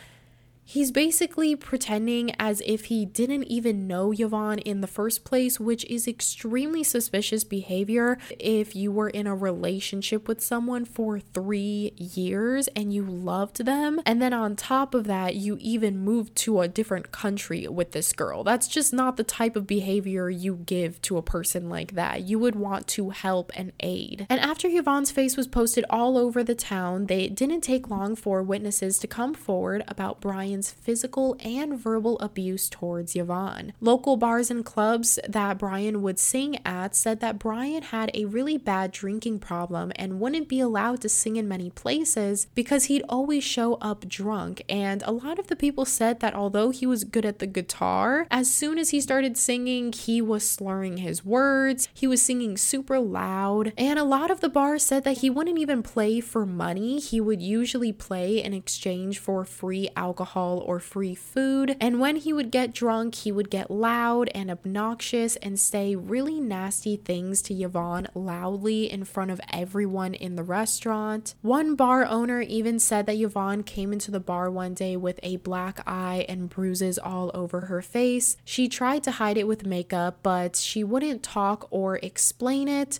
He's 0.69 0.91
basically 0.91 1.55
pretending 1.55 2.35
as 2.37 2.61
if 2.65 2.85
he 2.85 3.05
didn't 3.05 3.45
even 3.45 3.87
know 3.87 4.11
Yvonne 4.11 4.59
in 4.59 4.81
the 4.81 4.85
first 4.85 5.23
place, 5.23 5.61
which 5.61 5.85
is 5.85 6.09
extremely 6.09 6.83
suspicious 6.83 7.45
behavior 7.45 8.17
if 8.37 8.75
you 8.75 8.91
were 8.91 9.07
in 9.07 9.27
a 9.27 9.33
relationship 9.35 10.27
with 10.27 10.43
someone 10.43 10.83
for 10.83 11.21
three 11.21 11.93
years 11.95 12.67
and 12.75 12.91
you 12.91 13.05
loved 13.05 13.63
them. 13.63 14.01
And 14.05 14.21
then 14.21 14.33
on 14.33 14.57
top 14.57 14.93
of 14.93 15.05
that, 15.05 15.35
you 15.35 15.57
even 15.61 15.99
moved 15.99 16.35
to 16.39 16.59
a 16.59 16.67
different 16.67 17.13
country 17.13 17.65
with 17.69 17.93
this 17.93 18.11
girl. 18.11 18.43
That's 18.43 18.67
just 18.67 18.91
not 18.91 19.15
the 19.15 19.23
type 19.23 19.55
of 19.55 19.67
behavior 19.67 20.29
you 20.29 20.57
give 20.65 21.01
to 21.03 21.15
a 21.15 21.21
person 21.21 21.69
like 21.69 21.93
that. 21.93 22.23
You 22.23 22.39
would 22.39 22.55
want 22.55 22.87
to 22.87 23.11
help 23.11 23.53
and 23.55 23.71
aid. 23.79 24.27
And 24.29 24.41
after 24.41 24.67
Yvonne's 24.67 25.11
face 25.11 25.37
was 25.37 25.47
posted 25.47 25.85
all 25.89 26.17
over 26.17 26.43
the 26.43 26.55
town, 26.55 27.05
they 27.05 27.29
didn't 27.29 27.61
take 27.61 27.89
long 27.89 28.17
for 28.17 28.43
witnesses 28.43 28.99
to 28.99 29.07
come 29.07 29.33
forward 29.33 29.85
about 29.87 30.19
Brian 30.19 30.56
Physical 30.63 31.35
and 31.39 31.77
verbal 31.77 32.17
abuse 32.19 32.69
towards 32.69 33.15
Yvonne. 33.15 33.73
Local 33.81 34.17
bars 34.17 34.49
and 34.49 34.65
clubs 34.65 35.19
that 35.27 35.57
Brian 35.57 36.01
would 36.01 36.19
sing 36.19 36.59
at 36.65 36.95
said 36.95 37.19
that 37.19 37.39
Brian 37.39 37.83
had 37.83 38.09
a 38.13 38.25
really 38.25 38.57
bad 38.57 38.91
drinking 38.91 39.39
problem 39.39 39.91
and 39.95 40.19
wouldn't 40.19 40.47
be 40.47 40.59
allowed 40.59 41.01
to 41.01 41.09
sing 41.09 41.35
in 41.35 41.47
many 41.47 41.69
places 41.69 42.47
because 42.55 42.85
he'd 42.85 43.03
always 43.09 43.43
show 43.43 43.75
up 43.75 44.07
drunk. 44.07 44.63
And 44.69 45.03
a 45.03 45.11
lot 45.11 45.39
of 45.39 45.47
the 45.47 45.55
people 45.55 45.85
said 45.85 46.19
that 46.21 46.33
although 46.33 46.69
he 46.69 46.85
was 46.85 47.03
good 47.03 47.25
at 47.25 47.39
the 47.39 47.47
guitar, 47.47 48.25
as 48.31 48.49
soon 48.49 48.77
as 48.77 48.91
he 48.91 49.01
started 49.01 49.37
singing, 49.37 49.91
he 49.91 50.21
was 50.21 50.49
slurring 50.49 50.97
his 50.97 51.25
words, 51.25 51.89
he 51.93 52.07
was 52.07 52.21
singing 52.21 52.55
super 52.57 52.99
loud, 52.99 53.73
and 53.77 53.99
a 53.99 54.03
lot 54.03 54.31
of 54.31 54.39
the 54.39 54.49
bars 54.49 54.83
said 54.83 55.03
that 55.03 55.17
he 55.17 55.29
wouldn't 55.29 55.59
even 55.59 55.83
play 55.83 56.21
for 56.21 56.45
money. 56.45 56.99
He 56.99 57.19
would 57.19 57.41
usually 57.41 57.91
play 57.91 58.41
in 58.41 58.53
exchange 58.53 59.19
for 59.19 59.43
free 59.43 59.89
alcohol 59.95 60.46
alcohol 60.47 60.63
or 60.67 60.79
free 60.79 61.15
food. 61.15 61.75
And 61.79 61.99
when 61.99 62.17
he 62.17 62.33
would 62.33 62.51
get 62.51 62.73
drunk, 62.73 63.15
he 63.15 63.31
would 63.31 63.49
get 63.49 63.69
loud 63.69 64.29
and 64.33 64.49
obnoxious 64.49 65.35
and 65.37 65.59
say 65.59 65.95
really 65.95 66.39
nasty 66.39 66.97
things 66.97 67.41
to 67.43 67.53
Yvonne 67.53 68.07
loudly 68.13 68.91
in 68.91 69.03
front 69.05 69.31
of 69.31 69.41
everyone 69.51 70.13
in 70.13 70.35
the 70.35 70.43
restaurant. 70.43 71.35
One 71.41 71.75
bar 71.75 72.05
owner 72.05 72.41
even 72.41 72.79
said 72.79 73.05
that 73.05 73.17
Yvonne 73.17 73.63
came 73.63 73.93
into 73.93 74.11
the 74.11 74.19
bar 74.19 74.49
one 74.49 74.73
day 74.73 74.95
with 74.97 75.19
a 75.23 75.37
black 75.37 75.81
eye 75.85 76.25
and 76.29 76.49
bruises 76.49 76.97
all 76.97 77.31
over 77.33 77.61
her 77.61 77.81
face. 77.81 78.37
She 78.45 78.67
tried 78.67 79.03
to 79.03 79.11
hide 79.11 79.37
it 79.37 79.47
with 79.47 79.65
makeup, 79.65 80.19
but 80.23 80.55
she 80.55 80.83
wouldn't 80.83 81.23
talk 81.23 81.67
or 81.69 81.97
explain 81.97 82.67
it. 82.67 82.99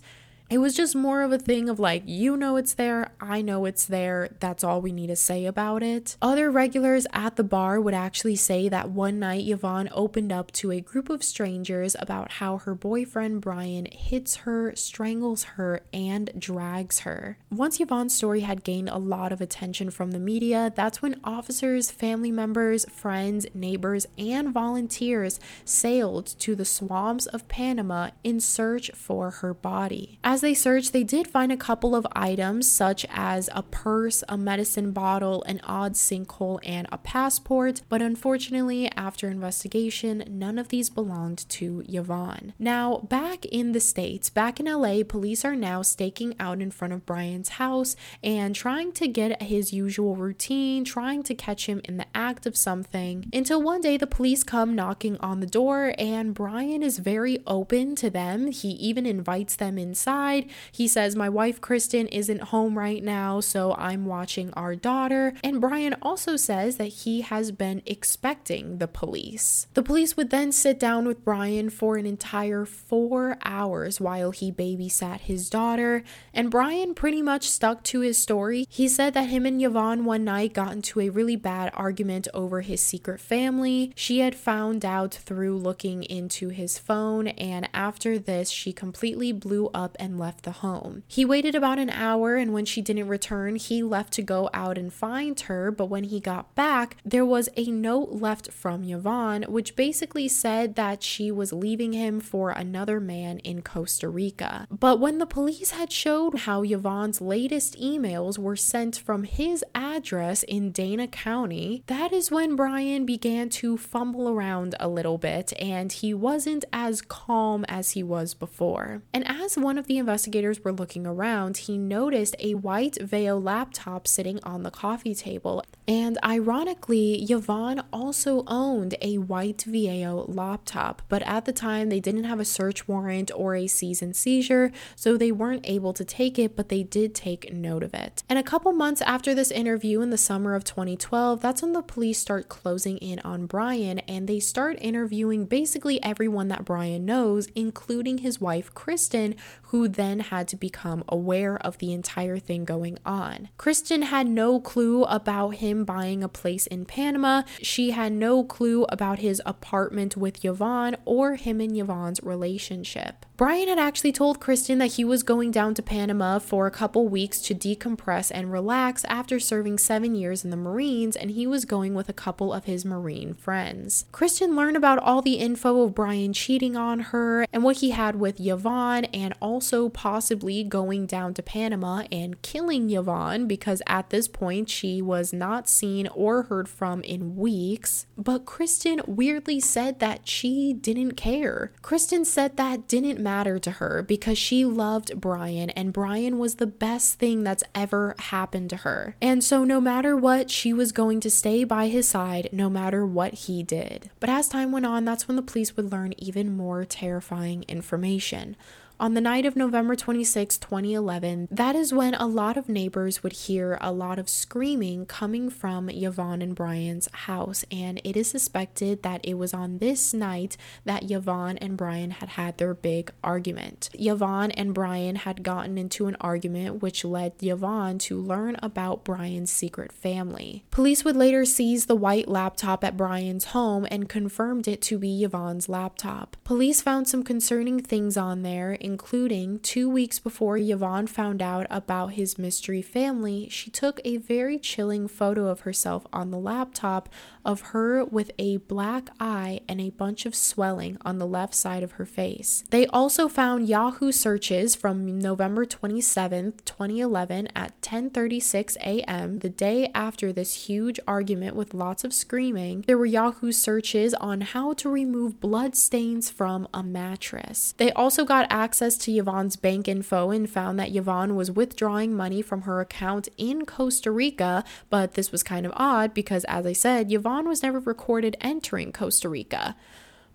It 0.50 0.58
was 0.58 0.74
just 0.74 0.96
more 0.96 1.20
of 1.20 1.30
a 1.30 1.38
thing 1.38 1.68
of 1.68 1.78
like, 1.78 2.04
you 2.06 2.34
know 2.34 2.56
it's 2.56 2.72
there, 2.72 3.10
I 3.20 3.42
know 3.42 3.66
it's 3.66 3.84
there, 3.84 4.30
that's 4.40 4.64
all 4.64 4.80
we 4.80 4.92
need 4.92 5.08
to 5.08 5.16
say 5.16 5.44
about 5.44 5.82
it. 5.82 6.16
Other 6.22 6.50
regulars 6.50 7.06
at 7.12 7.36
the 7.36 7.44
bar 7.44 7.78
would 7.78 7.92
actually 7.92 8.36
say 8.36 8.70
that 8.70 8.88
one 8.88 9.18
night 9.18 9.46
Yvonne 9.46 9.90
opened 9.92 10.32
up 10.32 10.50
to 10.52 10.70
a 10.72 10.80
group 10.80 11.10
of 11.10 11.22
strangers 11.22 11.94
about 11.98 12.32
how 12.32 12.56
her 12.56 12.74
boyfriend 12.74 13.42
Brian 13.42 13.88
hits 13.92 14.36
her, 14.36 14.74
strangles 14.74 15.44
her, 15.44 15.82
and 15.92 16.30
drags 16.38 17.00
her. 17.00 17.36
Once 17.50 17.78
Yvonne's 17.78 18.14
story 18.14 18.40
had 18.40 18.64
gained 18.64 18.88
a 18.88 18.96
lot 18.96 19.32
of 19.32 19.42
attention 19.42 19.90
from 19.90 20.12
the 20.12 20.18
media, 20.18 20.72
that's 20.74 21.02
when 21.02 21.20
officers, 21.24 21.90
family 21.90 22.32
members, 22.32 22.86
friends, 22.90 23.46
neighbors, 23.52 24.06
and 24.16 24.54
volunteers 24.54 25.38
sailed 25.66 26.24
to 26.38 26.54
the 26.54 26.64
swamps 26.64 27.26
of 27.26 27.46
Panama 27.48 28.10
in 28.24 28.40
search 28.40 28.90
for 28.94 29.30
her 29.30 29.52
body. 29.52 30.18
As 30.24 30.37
As 30.38 30.42
they 30.42 30.54
searched, 30.54 30.92
they 30.92 31.02
did 31.02 31.26
find 31.26 31.50
a 31.50 31.56
couple 31.56 31.96
of 31.96 32.06
items 32.12 32.70
such 32.70 33.04
as 33.10 33.50
a 33.52 33.64
purse, 33.64 34.22
a 34.28 34.38
medicine 34.38 34.92
bottle, 34.92 35.42
an 35.48 35.60
odd 35.64 35.94
sinkhole, 35.94 36.60
and 36.62 36.86
a 36.92 36.98
passport, 36.98 37.82
but 37.88 38.00
unfortunately, 38.00 38.88
after 38.96 39.28
investigation, 39.28 40.22
none 40.28 40.56
of 40.56 40.68
these 40.68 40.90
belonged 40.90 41.44
to 41.48 41.82
Yvonne. 41.88 42.52
Now, 42.56 42.98
back 42.98 43.46
in 43.46 43.72
the 43.72 43.80
States, 43.80 44.30
back 44.30 44.60
in 44.60 44.66
LA, 44.66 45.02
police 45.02 45.44
are 45.44 45.56
now 45.56 45.82
staking 45.82 46.36
out 46.38 46.62
in 46.62 46.70
front 46.70 46.94
of 46.94 47.04
Brian's 47.04 47.48
house 47.48 47.96
and 48.22 48.54
trying 48.54 48.92
to 48.92 49.08
get 49.08 49.42
his 49.42 49.72
usual 49.72 50.14
routine, 50.14 50.84
trying 50.84 51.24
to 51.24 51.34
catch 51.34 51.66
him 51.66 51.80
in 51.82 51.96
the 51.96 52.06
act 52.14 52.46
of 52.46 52.56
something, 52.56 53.28
until 53.32 53.60
one 53.60 53.80
day 53.80 53.96
the 53.96 54.06
police 54.06 54.44
come 54.44 54.76
knocking 54.76 55.16
on 55.16 55.40
the 55.40 55.48
door 55.48 55.96
and 55.98 56.32
Brian 56.32 56.84
is 56.84 57.00
very 57.00 57.40
open 57.44 57.96
to 57.96 58.08
them. 58.08 58.52
He 58.52 58.68
even 58.68 59.04
invites 59.04 59.56
them 59.56 59.78
inside. 59.78 60.27
He 60.72 60.88
says, 60.88 61.16
My 61.16 61.28
wife 61.28 61.60
Kristen 61.60 62.08
isn't 62.08 62.42
home 62.42 62.78
right 62.78 63.02
now, 63.02 63.40
so 63.40 63.74
I'm 63.74 64.06
watching 64.06 64.52
our 64.54 64.74
daughter. 64.74 65.34
And 65.42 65.60
Brian 65.60 65.94
also 66.02 66.36
says 66.36 66.76
that 66.76 66.86
he 66.86 67.22
has 67.22 67.52
been 67.52 67.82
expecting 67.86 68.78
the 68.78 68.88
police. 68.88 69.66
The 69.74 69.82
police 69.82 70.16
would 70.16 70.30
then 70.30 70.52
sit 70.52 70.78
down 70.78 71.06
with 71.06 71.24
Brian 71.24 71.70
for 71.70 71.96
an 71.96 72.06
entire 72.06 72.64
four 72.64 73.36
hours 73.44 74.00
while 74.00 74.30
he 74.30 74.52
babysat 74.52 75.20
his 75.20 75.50
daughter. 75.50 76.02
And 76.32 76.50
Brian 76.50 76.94
pretty 76.94 77.22
much 77.22 77.48
stuck 77.48 77.82
to 77.84 78.00
his 78.00 78.18
story. 78.18 78.66
He 78.68 78.88
said 78.88 79.14
that 79.14 79.28
him 79.28 79.46
and 79.46 79.62
Yvonne 79.62 80.04
one 80.04 80.24
night 80.24 80.52
got 80.52 80.72
into 80.72 81.00
a 81.00 81.08
really 81.10 81.36
bad 81.36 81.70
argument 81.74 82.28
over 82.34 82.60
his 82.60 82.80
secret 82.80 83.20
family. 83.20 83.92
She 83.94 84.20
had 84.20 84.34
found 84.34 84.84
out 84.84 85.14
through 85.14 85.58
looking 85.58 86.02
into 86.02 86.48
his 86.48 86.78
phone, 86.78 87.28
and 87.28 87.68
after 87.72 88.18
this, 88.18 88.50
she 88.50 88.72
completely 88.72 89.32
blew 89.32 89.68
up 89.74 89.96
and 89.98 90.17
left 90.18 90.42
the 90.42 90.50
home. 90.50 91.02
He 91.06 91.24
waited 91.24 91.54
about 91.54 91.78
an 91.78 91.90
hour, 91.90 92.36
and 92.36 92.52
when 92.52 92.64
she 92.64 92.82
didn't 92.82 93.08
return, 93.08 93.56
he 93.56 93.82
left 93.82 94.12
to 94.14 94.22
go 94.22 94.50
out 94.52 94.76
and 94.76 94.92
find 94.92 95.38
her. 95.40 95.70
But 95.70 95.86
when 95.86 96.04
he 96.04 96.20
got 96.20 96.54
back, 96.54 96.96
there 97.04 97.26
was 97.26 97.48
a 97.56 97.70
note 97.70 98.10
left 98.12 98.52
from 98.52 98.84
Yvonne, 98.84 99.44
which 99.48 99.76
basically 99.76 100.28
said 100.28 100.74
that 100.74 101.02
she 101.02 101.30
was 101.30 101.52
leaving 101.52 101.92
him 101.92 102.20
for 102.20 102.50
another 102.50 103.00
man 103.00 103.38
in 103.40 103.62
Costa 103.62 104.08
Rica. 104.08 104.66
But 104.70 105.00
when 105.00 105.18
the 105.18 105.26
police 105.26 105.70
had 105.70 105.92
showed 105.92 106.40
how 106.40 106.62
Yvonne's 106.62 107.20
latest 107.20 107.78
emails 107.80 108.38
were 108.38 108.56
sent 108.56 108.96
from 108.96 109.24
his 109.24 109.64
address 109.74 110.42
in 110.42 110.72
Dana 110.72 111.06
County, 111.06 111.82
that 111.86 112.12
is 112.12 112.30
when 112.30 112.56
Brian 112.56 113.06
began 113.06 113.48
to 113.50 113.76
fumble 113.76 114.28
around 114.28 114.74
a 114.80 114.88
little 114.88 115.18
bit 115.18 115.52
and 115.58 115.92
he 115.92 116.12
wasn't 116.14 116.64
as 116.72 117.00
calm 117.02 117.64
as 117.68 117.90
he 117.90 118.02
was 118.02 118.34
before. 118.34 119.02
And 119.12 119.26
as 119.26 119.56
one 119.56 119.78
of 119.78 119.86
the 119.86 119.98
investigators 120.08 120.64
were 120.64 120.72
looking 120.72 121.06
around, 121.06 121.58
he 121.58 121.76
noticed 121.76 122.34
a 122.38 122.54
white 122.54 122.94
Vaio 122.94 123.42
laptop 123.42 124.08
sitting 124.08 124.40
on 124.42 124.62
the 124.62 124.70
coffee 124.70 125.14
table. 125.14 125.62
And 125.86 126.16
ironically, 126.24 127.26
Yvonne 127.28 127.82
also 127.92 128.42
owned 128.46 128.94
a 129.02 129.18
white 129.18 129.64
Vaio 129.68 130.24
laptop, 130.26 131.02
but 131.10 131.20
at 131.24 131.44
the 131.44 131.52
time 131.52 131.90
they 131.90 132.00
didn't 132.00 132.24
have 132.24 132.40
a 132.40 132.44
search 132.46 132.88
warrant 132.88 133.30
or 133.34 133.54
a 133.54 133.66
cease 133.66 134.00
and 134.00 134.16
seizure, 134.16 134.72
so 134.96 135.18
they 135.18 135.30
weren't 135.30 135.68
able 135.68 135.92
to 135.92 136.06
take 136.06 136.38
it, 136.38 136.56
but 136.56 136.70
they 136.70 136.82
did 136.82 137.14
take 137.14 137.52
note 137.52 137.82
of 137.82 137.92
it. 137.92 138.22
And 138.30 138.38
a 138.38 138.42
couple 138.42 138.72
months 138.72 139.02
after 139.02 139.34
this 139.34 139.50
interview 139.50 140.00
in 140.00 140.08
the 140.08 140.16
summer 140.16 140.54
of 140.54 140.64
2012, 140.64 141.42
that's 141.42 141.60
when 141.60 141.74
the 141.74 141.82
police 141.82 142.18
start 142.18 142.48
closing 142.48 142.96
in 142.96 143.18
on 143.20 143.44
Brian 143.44 143.98
and 144.00 144.26
they 144.26 144.40
start 144.40 144.78
interviewing 144.80 145.44
basically 145.44 146.02
everyone 146.02 146.48
that 146.48 146.64
Brian 146.64 147.04
knows, 147.04 147.48
including 147.54 148.18
his 148.18 148.40
wife 148.40 148.72
Kristen, 148.72 149.34
who 149.68 149.88
then 149.88 150.20
had 150.20 150.48
to 150.48 150.56
become 150.56 151.04
aware 151.08 151.56
of 151.58 151.78
the 151.78 151.92
entire 151.92 152.38
thing 152.38 152.64
going 152.64 152.98
on. 153.04 153.48
Kristen 153.56 154.02
had 154.02 154.26
no 154.26 154.60
clue 154.60 155.04
about 155.04 155.56
him 155.56 155.84
buying 155.84 156.22
a 156.22 156.28
place 156.28 156.66
in 156.66 156.84
Panama. 156.84 157.42
She 157.62 157.90
had 157.90 158.12
no 158.12 158.44
clue 158.44 158.84
about 158.88 159.18
his 159.18 159.42
apartment 159.44 160.16
with 160.16 160.44
Yvonne 160.44 160.96
or 161.04 161.36
him 161.36 161.60
and 161.60 161.76
Yvonne's 161.76 162.22
relationship. 162.22 163.26
Brian 163.38 163.68
had 163.68 163.78
actually 163.78 164.10
told 164.10 164.40
Kristen 164.40 164.78
that 164.78 164.94
he 164.94 165.04
was 165.04 165.22
going 165.22 165.52
down 165.52 165.72
to 165.74 165.80
Panama 165.80 166.40
for 166.40 166.66
a 166.66 166.72
couple 166.72 167.06
weeks 167.06 167.40
to 167.42 167.54
decompress 167.54 168.32
and 168.34 168.50
relax 168.50 169.04
after 169.04 169.38
serving 169.38 169.78
seven 169.78 170.16
years 170.16 170.44
in 170.44 170.50
the 170.50 170.56
Marines, 170.56 171.14
and 171.14 171.30
he 171.30 171.46
was 171.46 171.64
going 171.64 171.94
with 171.94 172.08
a 172.08 172.12
couple 172.12 172.52
of 172.52 172.64
his 172.64 172.84
Marine 172.84 173.32
friends. 173.32 174.06
Kristen 174.10 174.56
learned 174.56 174.76
about 174.76 174.98
all 174.98 175.22
the 175.22 175.34
info 175.34 175.82
of 175.82 175.94
Brian 175.94 176.32
cheating 176.32 176.76
on 176.76 176.98
her 176.98 177.46
and 177.52 177.62
what 177.62 177.76
he 177.76 177.90
had 177.90 178.16
with 178.16 178.40
Yvonne, 178.40 179.04
and 179.04 179.32
also 179.40 179.88
possibly 179.88 180.64
going 180.64 181.06
down 181.06 181.32
to 181.34 181.40
Panama 181.40 182.06
and 182.10 182.42
killing 182.42 182.90
Yvonne 182.90 183.46
because 183.46 183.82
at 183.86 184.10
this 184.10 184.26
point 184.26 184.68
she 184.68 185.00
was 185.00 185.32
not 185.32 185.68
seen 185.68 186.08
or 186.08 186.42
heard 186.42 186.68
from 186.68 187.02
in 187.02 187.36
weeks. 187.36 188.04
But 188.16 188.46
Kristen 188.46 189.00
weirdly 189.06 189.60
said 189.60 190.00
that 190.00 190.26
she 190.26 190.72
didn't 190.72 191.12
care. 191.12 191.70
Kristen 191.82 192.24
said 192.24 192.56
that 192.56 192.88
didn't 192.88 193.27
matter 193.28 193.58
to 193.58 193.72
her 193.72 194.02
because 194.02 194.38
she 194.38 194.64
loved 194.64 195.20
Brian 195.20 195.68
and 195.70 195.92
Brian 195.92 196.38
was 196.38 196.54
the 196.54 196.66
best 196.66 197.18
thing 197.18 197.44
that's 197.44 197.62
ever 197.74 198.14
happened 198.18 198.70
to 198.70 198.76
her. 198.76 199.16
And 199.20 199.44
so, 199.44 199.64
no 199.64 199.82
matter 199.82 200.16
what, 200.16 200.50
she 200.50 200.72
was 200.72 200.92
going 200.92 201.20
to 201.20 201.30
stay 201.30 201.62
by 201.64 201.88
his 201.88 202.08
side 202.08 202.48
no 202.52 202.70
matter 202.70 203.04
what 203.04 203.34
he 203.34 203.62
did. 203.62 204.10
But 204.18 204.30
as 204.30 204.48
time 204.48 204.72
went 204.72 204.86
on, 204.86 205.04
that's 205.04 205.28
when 205.28 205.36
the 205.36 205.42
police 205.42 205.76
would 205.76 205.92
learn 205.92 206.14
even 206.16 206.56
more 206.56 206.86
terrifying 206.86 207.66
information. 207.68 208.56
On 209.00 209.14
the 209.14 209.20
night 209.20 209.46
of 209.46 209.54
November 209.54 209.94
26, 209.94 210.58
2011, 210.58 211.46
that 211.52 211.76
is 211.76 211.94
when 211.94 212.14
a 212.14 212.26
lot 212.26 212.56
of 212.56 212.68
neighbors 212.68 213.22
would 213.22 213.32
hear 213.32 213.78
a 213.80 213.92
lot 213.92 214.18
of 214.18 214.28
screaming 214.28 215.06
coming 215.06 215.50
from 215.50 215.88
Yvonne 215.88 216.42
and 216.42 216.52
Brian's 216.52 217.08
house, 217.12 217.64
and 217.70 218.00
it 218.02 218.16
is 218.16 218.26
suspected 218.26 219.04
that 219.04 219.20
it 219.22 219.34
was 219.34 219.54
on 219.54 219.78
this 219.78 220.12
night 220.12 220.56
that 220.84 221.08
Yvonne 221.08 221.58
and 221.58 221.76
Brian 221.76 222.10
had 222.10 222.30
had 222.30 222.58
their 222.58 222.74
big 222.74 223.12
argument. 223.22 223.88
Yvonne 223.94 224.50
and 224.50 224.74
Brian 224.74 225.14
had 225.14 225.44
gotten 225.44 225.78
into 225.78 226.08
an 226.08 226.16
argument 226.20 226.82
which 226.82 227.04
led 227.04 227.34
Yvonne 227.40 227.98
to 227.98 228.20
learn 228.20 228.56
about 228.60 229.04
Brian's 229.04 229.52
secret 229.52 229.92
family. 229.92 230.64
Police 230.72 231.04
would 231.04 231.14
later 231.14 231.44
seize 231.44 231.86
the 231.86 231.94
white 231.94 232.26
laptop 232.26 232.82
at 232.82 232.96
Brian's 232.96 233.44
home 233.46 233.86
and 233.92 234.08
confirmed 234.08 234.66
it 234.66 234.82
to 234.82 234.98
be 234.98 235.22
Yvonne's 235.22 235.68
laptop. 235.68 236.36
Police 236.42 236.80
found 236.80 237.06
some 237.06 237.22
concerning 237.22 237.80
things 237.80 238.16
on 238.16 238.42
there, 238.42 238.76
including 238.88 239.58
two 239.58 239.86
weeks 239.86 240.18
before 240.18 240.56
Yvonne 240.56 241.06
found 241.06 241.42
out 241.42 241.66
about 241.68 242.14
his 242.14 242.38
mystery 242.38 242.80
family, 242.80 243.46
she 243.50 243.70
took 243.70 244.00
a 244.02 244.16
very 244.16 244.58
chilling 244.58 245.06
photo 245.06 245.48
of 245.48 245.60
herself 245.60 246.06
on 246.10 246.30
the 246.30 246.38
laptop 246.38 247.10
of 247.48 247.72
her 247.72 248.04
with 248.04 248.30
a 248.38 248.58
black 248.58 249.10
eye 249.18 249.60
and 249.68 249.80
a 249.80 249.90
bunch 249.90 250.24
of 250.24 250.36
swelling 250.36 250.96
on 251.04 251.18
the 251.18 251.26
left 251.26 251.54
side 251.54 251.82
of 251.82 251.92
her 251.92 252.06
face. 252.06 252.62
They 252.70 252.86
also 252.86 253.28
found 253.28 253.68
Yahoo 253.68 254.12
searches 254.12 254.76
from 254.76 255.18
November 255.18 255.64
27, 255.64 256.52
2011 256.64 257.48
at 257.56 257.80
10:36 257.82 258.76
a.m., 258.76 259.40
the 259.40 259.48
day 259.48 259.90
after 259.94 260.32
this 260.32 260.68
huge 260.68 261.00
argument 261.06 261.56
with 261.56 261.74
lots 261.74 262.04
of 262.04 262.12
screaming. 262.12 262.84
There 262.86 262.98
were 262.98 263.06
Yahoo 263.06 263.50
searches 263.50 264.14
on 264.14 264.42
how 264.42 264.74
to 264.74 264.88
remove 264.88 265.40
blood 265.40 265.74
stains 265.74 266.30
from 266.30 266.68
a 266.72 266.84
mattress. 266.84 267.74
They 267.76 267.90
also 267.92 268.24
got 268.24 268.46
access 268.50 268.68
access 268.68 268.98
to 268.98 269.10
Yvonne's 269.10 269.56
bank 269.56 269.88
info 269.88 270.30
and 270.30 270.48
found 270.48 270.78
that 270.78 270.94
Yvonne 270.94 271.34
was 271.34 271.50
withdrawing 271.50 272.14
money 272.14 272.42
from 272.42 272.62
her 272.62 272.82
account 272.82 273.26
in 273.38 273.64
Costa 273.64 274.10
Rica, 274.10 274.62
but 274.90 275.14
this 275.14 275.32
was 275.32 275.42
kind 275.42 275.64
of 275.64 275.72
odd 275.74 276.12
because, 276.12 276.44
as 276.44 276.66
I 276.66 276.74
said, 276.74 277.10
Yvonne 277.10 277.37
was 277.46 277.62
never 277.62 277.78
recorded 277.80 278.36
entering 278.40 278.90
Costa 278.92 279.28
Rica. 279.28 279.76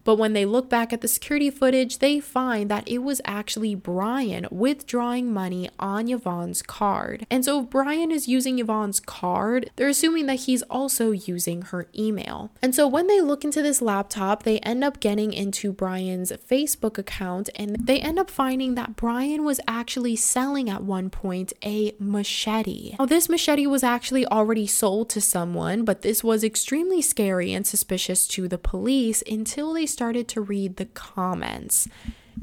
But 0.04 0.16
when 0.16 0.34
they 0.34 0.46
look 0.46 0.70
back 0.70 0.92
at 0.92 1.02
the 1.02 1.08
security 1.08 1.50
footage, 1.50 2.00
they 2.00 2.20
find 2.20 2.70
that 2.70 2.88
it 2.88 3.00
was 3.00 3.22
actually 3.26 3.76
Brian 3.76 4.48
withdrawing 4.52 5.34
money 5.34 5.70
on 5.80 6.10
Yvonne's 6.10 6.62
card. 6.62 7.26
And 7.30 7.46
so 7.46 7.62
if 7.62 7.70
Brian 7.70 8.12
is 8.12 8.28
using 8.28 8.60
Yvonne's 8.60 9.00
card, 9.00 9.72
they're 9.76 9.88
assuming 9.88 10.26
that 10.28 10.42
he's 10.42 10.62
also 10.64 11.12
using 11.12 11.64
her 11.64 11.88
email. 11.98 12.52
And 12.62 12.76
so 12.76 12.88
when 12.88 13.08
they 13.08 13.22
look 13.22 13.44
into 13.44 13.62
this 13.62 13.82
laptop, 13.82 14.44
they 14.44 14.60
end 14.60 14.84
up 14.84 15.00
getting 15.00 15.34
into 15.34 15.72
Brian's 15.72 16.32
Facebook 16.32 16.98
account 16.98 17.50
and 17.56 17.78
they 17.80 18.00
end 18.00 18.20
up 18.20 18.30
finding 18.30 18.76
that 18.76 18.96
Brian 18.96 19.44
was 19.44 19.60
actually 19.68 20.16
selling 20.16 20.70
at 20.70 20.84
one 20.84 21.10
point 21.10 21.54
a 21.64 21.94
machete. 22.00 22.96
Now, 23.00 23.06
this 23.06 23.30
machete 23.30 23.68
was 23.68 23.84
actually 23.84 24.26
already 24.28 24.68
sold 24.68 25.10
to 25.12 25.22
someone, 25.22 25.86
but 25.86 26.02
this 26.02 26.24
was 26.24 26.44
extremely 26.44 27.02
scary 27.02 27.54
and 27.54 27.66
suspicious 27.66 28.28
to 28.30 28.48
the 28.48 28.58
police 28.58 29.24
until 29.30 29.74
they 29.74 29.86
started 29.94 30.28
to 30.30 30.42
read 30.42 30.76
the 30.76 30.86
comments. 30.86 31.88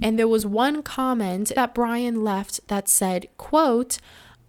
And 0.00 0.18
there 0.18 0.28
was 0.28 0.46
one 0.46 0.82
comment 0.82 1.52
that 1.54 1.74
Brian 1.74 2.24
left 2.24 2.66
that 2.68 2.88
said, 2.88 3.26
quote, 3.36 3.98